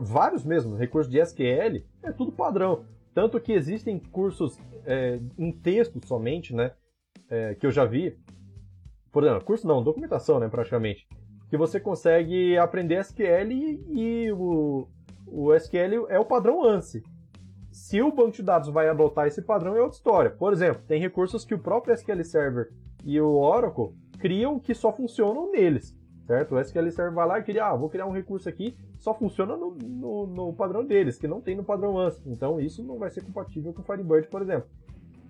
[0.00, 2.84] vários mesmo, recursos de SQL, é tudo padrão.
[3.14, 6.72] Tanto que existem cursos é, em texto somente, né?
[7.28, 8.18] É, que eu já vi.
[9.12, 11.06] Por exemplo, curso não, documentação, né, praticamente
[11.50, 14.86] que você consegue aprender SQL e, e o,
[15.32, 17.02] o SQL é o padrão ANSI.
[17.70, 20.30] Se o banco de dados vai adotar esse padrão, é outra história.
[20.30, 22.72] Por exemplo, tem recursos que o próprio SQL Server
[23.04, 26.54] e o Oracle criam que só funcionam neles, certo?
[26.54, 29.56] O SQL Server vai lá e cria, ah, vou criar um recurso aqui, só funciona
[29.56, 32.22] no, no, no padrão deles, que não tem no padrão ANSI.
[32.26, 34.68] Então isso não vai ser compatível com o Firebird, por exemplo.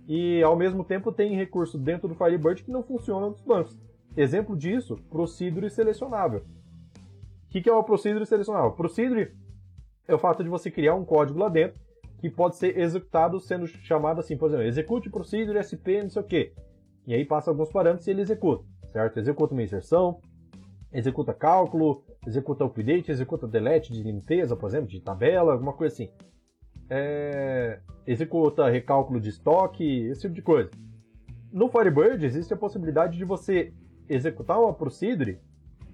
[0.09, 3.79] E ao mesmo tempo tem recurso dentro do Firebird que não funciona nos bancos.
[4.17, 6.41] Exemplo disso, procedure selecionável.
[6.41, 8.73] O que, que é o procedure selecionável?
[8.73, 9.33] Procedure
[10.11, 11.81] é o fato de você criar um código lá dentro
[12.19, 16.25] que pode ser executado sendo chamado assim, por exemplo, execute procedure SP, não sei o
[16.25, 16.53] quê.
[17.07, 19.19] E aí passa alguns parâmetros e ele executa, certo?
[19.19, 20.21] Executa uma inserção,
[20.93, 26.11] executa cálculo, executa update, executa delete de limpeza, por exemplo, de tabela, alguma coisa assim.
[26.91, 27.81] É...
[28.07, 30.71] Executa recálculo de estoque, esse tipo de coisa.
[31.51, 33.73] No Firebird existe a possibilidade de você
[34.09, 35.41] executar uma procedure,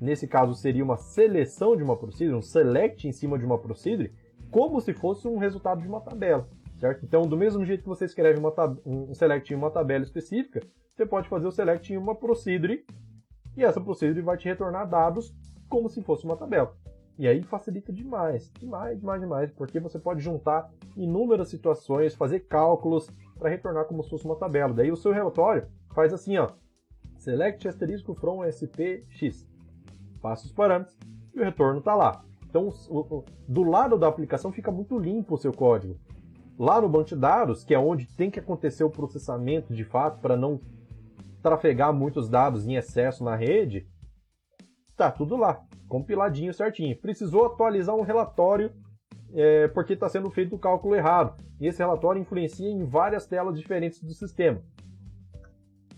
[0.00, 4.12] nesse caso seria uma seleção de uma procedure, um select em cima de uma procedure,
[4.50, 7.04] como se fosse um resultado de uma tabela, certo?
[7.04, 8.40] Então, do mesmo jeito que você escreve
[8.84, 10.60] um select em uma tabela específica,
[10.94, 12.84] você pode fazer o select em uma procedure
[13.56, 15.34] e essa procedure vai te retornar dados
[15.68, 16.76] como se fosse uma tabela.
[17.18, 23.10] E aí facilita demais, demais, demais, demais, porque você pode juntar inúmeras situações, fazer cálculos
[23.38, 24.74] para retornar como se fosse uma tabela.
[24.74, 26.50] Daí o seu relatório faz assim, ó,
[27.16, 29.46] select asterisco from spx.
[30.26, 30.98] Passa os parâmetros
[31.32, 32.24] e o retorno está lá.
[32.50, 32.68] Então,
[33.46, 35.96] do lado da aplicação fica muito limpo o seu código.
[36.58, 40.20] Lá no banco de dados, que é onde tem que acontecer o processamento de fato
[40.20, 40.60] para não
[41.40, 43.86] trafegar muitos dados em excesso na rede,
[44.96, 47.00] tá tudo lá, compiladinho certinho.
[47.00, 48.72] Precisou atualizar um relatório
[49.32, 51.40] é, porque está sendo feito o cálculo errado.
[51.60, 54.60] E esse relatório influencia em várias telas diferentes do sistema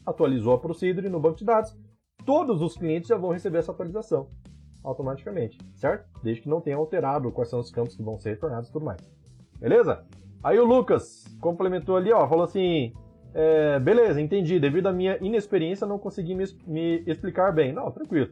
[0.09, 1.77] atualizou a procedure no banco de dados,
[2.29, 4.29] todos os clientes já vão receber essa atualização
[4.85, 6.07] automaticamente, certo?
[6.23, 8.85] Desde que não tenha alterado quais são os campos que vão ser retornados e tudo
[8.85, 9.01] mais.
[9.59, 10.05] Beleza?
[10.45, 12.93] Aí o Lucas complementou ali, ó, falou assim:
[13.33, 14.61] é, beleza, entendi.
[14.61, 17.73] Devido à minha inexperiência, não consegui me, me, explicar bem.
[17.73, 18.29] Não, tranquilo.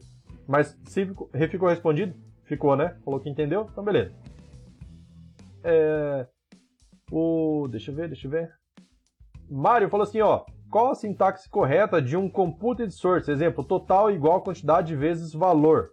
[0.46, 2.98] Mas se ficou, ficou respondido, ficou, né?
[3.02, 4.14] Falou que entendeu, então beleza.
[5.64, 6.26] É,
[7.10, 8.52] o, deixa eu ver, deixa eu ver.
[9.48, 10.44] Mário falou assim, ó.
[10.70, 13.30] Qual a sintaxe correta de um computed source?
[13.30, 15.92] Exemplo, total igual quantidade vezes valor.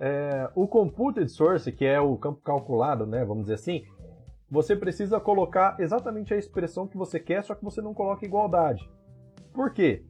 [0.00, 3.84] É, o computed source, que é o campo calculado, né, vamos dizer assim,
[4.50, 8.88] você precisa colocar exatamente a expressão que você quer, só que você não coloca igualdade.
[9.52, 10.04] Por quê?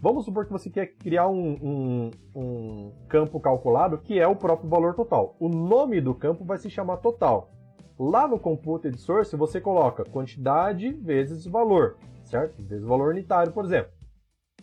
[0.00, 4.68] Vamos supor que você quer criar um, um, um campo calculado que é o próprio
[4.68, 5.36] valor total.
[5.38, 7.52] O nome do campo vai se chamar total.
[7.98, 11.98] Lá no computed source você coloca quantidade vezes valor
[12.30, 12.62] certo?
[12.62, 13.90] Vezes valor unitário, por exemplo.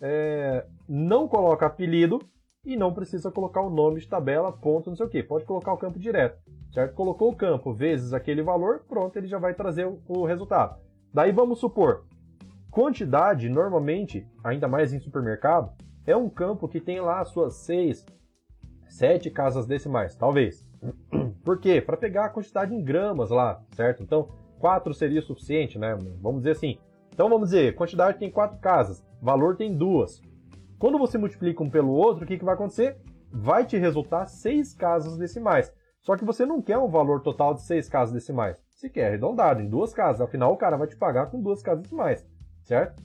[0.01, 2.19] É, não coloca apelido
[2.65, 5.21] e não precisa colocar o nome de tabela, ponto, não sei o que.
[5.21, 6.39] Pode colocar o campo direto,
[6.73, 6.93] certo?
[6.93, 10.79] Colocou o campo vezes aquele valor, pronto, ele já vai trazer o, o resultado.
[11.13, 12.05] Daí vamos supor,
[12.71, 15.71] quantidade, normalmente, ainda mais em supermercado,
[16.05, 18.05] é um campo que tem lá as suas seis,
[18.87, 20.65] sete casas decimais, talvez.
[21.43, 21.81] Por quê?
[21.81, 24.03] Para pegar a quantidade em gramas lá, certo?
[24.03, 25.97] Então, 4 seria suficiente, né?
[26.21, 26.77] Vamos dizer assim,
[27.17, 30.21] então vamos dizer, quantidade tem quatro casas, valor tem duas.
[30.77, 32.95] Quando você multiplica um pelo outro, o que, que vai acontecer?
[33.31, 35.73] Vai te resultar seis casas decimais.
[35.99, 38.63] Só que você não quer um valor total de seis casas decimais.
[38.69, 40.21] Você quer arredondado em duas casas.
[40.21, 42.23] Afinal, o cara vai te pagar com duas casas decimais,
[42.61, 43.01] certo?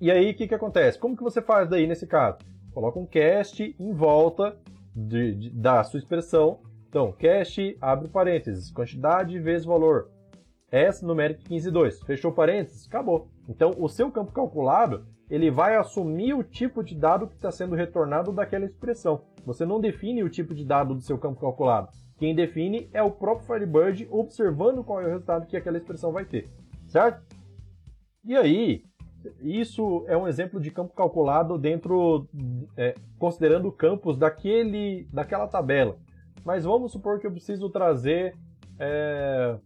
[0.00, 0.98] E aí, o que, que acontece?
[0.98, 2.38] Como que você faz daí nesse caso?
[2.72, 4.56] Coloca um cast em volta
[4.96, 6.60] de, de, da sua expressão.
[6.88, 10.10] Então, cast, abre parênteses, quantidade vezes valor.
[10.70, 12.04] S numérico 15,2.
[12.04, 12.86] Fechou parênteses?
[12.86, 13.28] Acabou.
[13.48, 17.76] Então, o seu campo calculado ele vai assumir o tipo de dado que está sendo
[17.76, 19.22] retornado daquela expressão.
[19.46, 21.88] Você não define o tipo de dado do seu campo calculado.
[22.18, 26.24] Quem define é o próprio Firebird observando qual é o resultado que aquela expressão vai
[26.24, 26.48] ter,
[26.88, 27.22] certo?
[28.24, 28.82] E aí,
[29.40, 32.28] isso é um exemplo de campo calculado dentro,
[32.76, 35.96] é, considerando campos daquele, daquela tabela.
[36.44, 38.34] Mas vamos supor que eu preciso trazer
[38.78, 39.56] é,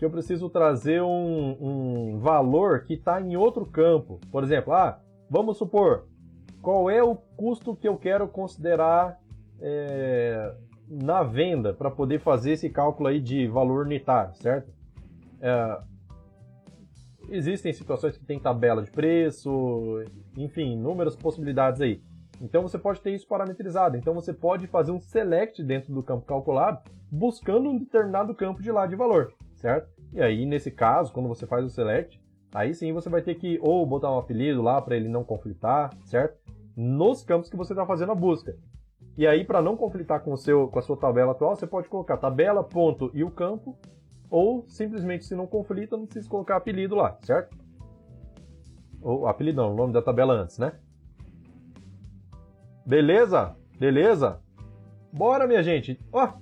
[0.00, 4.18] que eu preciso trazer um, um valor que está em outro campo.
[4.32, 4.98] Por exemplo, ah,
[5.28, 6.06] vamos supor
[6.62, 9.20] qual é o custo que eu quero considerar
[9.60, 10.54] é,
[10.88, 14.72] na venda para poder fazer esse cálculo aí de valor unitário, certo?
[15.38, 15.80] É,
[17.28, 20.02] existem situações que tem tabela de preço,
[20.34, 22.02] enfim, inúmeras possibilidades aí.
[22.40, 23.98] Então você pode ter isso parametrizado.
[23.98, 28.72] Então você pode fazer um select dentro do campo calculado, buscando um determinado campo de
[28.72, 29.88] lá de valor, certo?
[30.12, 32.20] E aí, nesse caso, quando você faz o select,
[32.52, 35.94] aí sim você vai ter que ou botar um apelido lá para ele não conflitar,
[36.04, 36.38] certo?
[36.74, 38.56] Nos campos que você está fazendo a busca.
[39.16, 41.88] E aí, para não conflitar com, o seu, com a sua tabela atual, você pode
[41.88, 43.76] colocar tabela, ponto e o campo,
[44.30, 47.56] ou simplesmente, se não conflita, não precisa colocar apelido lá, certo?
[49.02, 50.72] Ou apelido não, o nome da tabela antes, né?
[52.86, 53.56] Beleza?
[53.78, 54.40] Beleza?
[55.12, 56.00] Bora, minha gente.
[56.12, 56.32] Ó,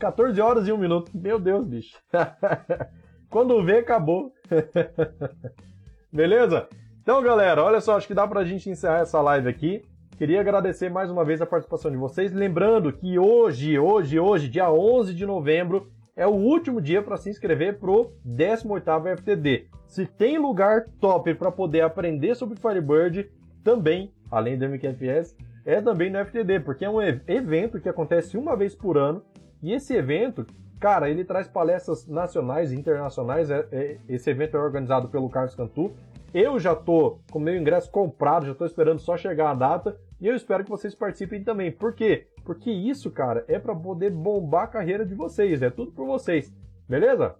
[0.00, 1.12] 14 horas e 1 minuto.
[1.14, 1.98] Meu Deus, bicho.
[3.28, 4.32] Quando vê, acabou.
[6.10, 6.66] Beleza?
[7.02, 9.82] Então, galera, olha só, acho que dá pra gente encerrar essa live aqui.
[10.16, 12.32] Queria agradecer mais uma vez a participação de vocês.
[12.32, 17.30] Lembrando que hoje, hoje, hoje, dia 11 de novembro, é o último dia para se
[17.30, 19.68] inscrever pro 18º FTD.
[19.86, 23.30] Se tem lugar top para poder aprender sobre Firebird,
[23.62, 28.56] também além do MQFS, é também no FTD, porque é um evento que acontece uma
[28.56, 29.22] vez por ano,
[29.62, 30.46] e esse evento,
[30.78, 35.54] cara, ele traz palestras nacionais e internacionais, é, é, esse evento é organizado pelo Carlos
[35.54, 35.92] Cantu,
[36.32, 40.26] eu já tô com meu ingresso comprado, já tô esperando só chegar a data, e
[40.26, 41.72] eu espero que vocês participem também.
[41.72, 42.28] Por quê?
[42.44, 46.52] Porque isso, cara, é para poder bombar a carreira de vocês, é tudo por vocês,
[46.88, 47.34] beleza?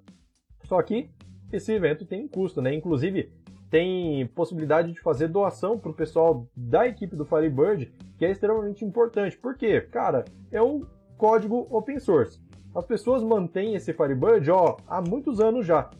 [0.65, 1.11] Só que
[1.53, 2.75] esse evento tem um custo, né?
[2.75, 3.33] Inclusive,
[3.71, 8.85] tem possibilidade de fazer doação para o pessoal da equipe do Firebird, que é extremamente
[8.85, 9.39] importante.
[9.39, 9.81] Por quê?
[9.81, 10.85] Cara, é um
[11.21, 12.41] código open source.
[12.75, 15.91] As pessoas mantêm esse Firebird ó, há muitos anos já.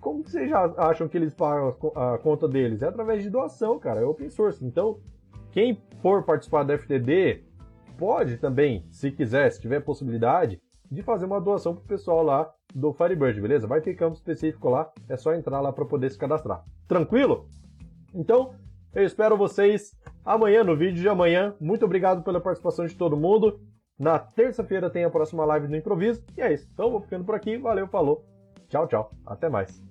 [0.00, 2.80] Como que vocês já acham que eles pagam a conta deles?
[2.80, 4.64] É através de doação, cara, é open source.
[4.64, 4.98] Então,
[5.52, 7.44] quem for participar da FTD,
[7.98, 10.58] pode também, se quiser, se tiver possibilidade,
[10.90, 13.66] de fazer uma doação pro pessoal lá do Firebird, beleza?
[13.66, 16.64] Vai ter campo específico lá, é só entrar lá para poder se cadastrar.
[16.88, 17.46] Tranquilo?
[18.14, 18.54] Então,
[18.94, 21.54] eu espero vocês amanhã no vídeo de amanhã.
[21.60, 23.60] Muito obrigado pela participação de todo mundo.
[24.00, 26.24] Na terça-feira tem a próxima live do improviso.
[26.34, 26.66] E é isso.
[26.72, 27.58] Então, vou ficando por aqui.
[27.58, 28.24] Valeu, falou.
[28.66, 29.12] Tchau, tchau.
[29.26, 29.89] Até mais.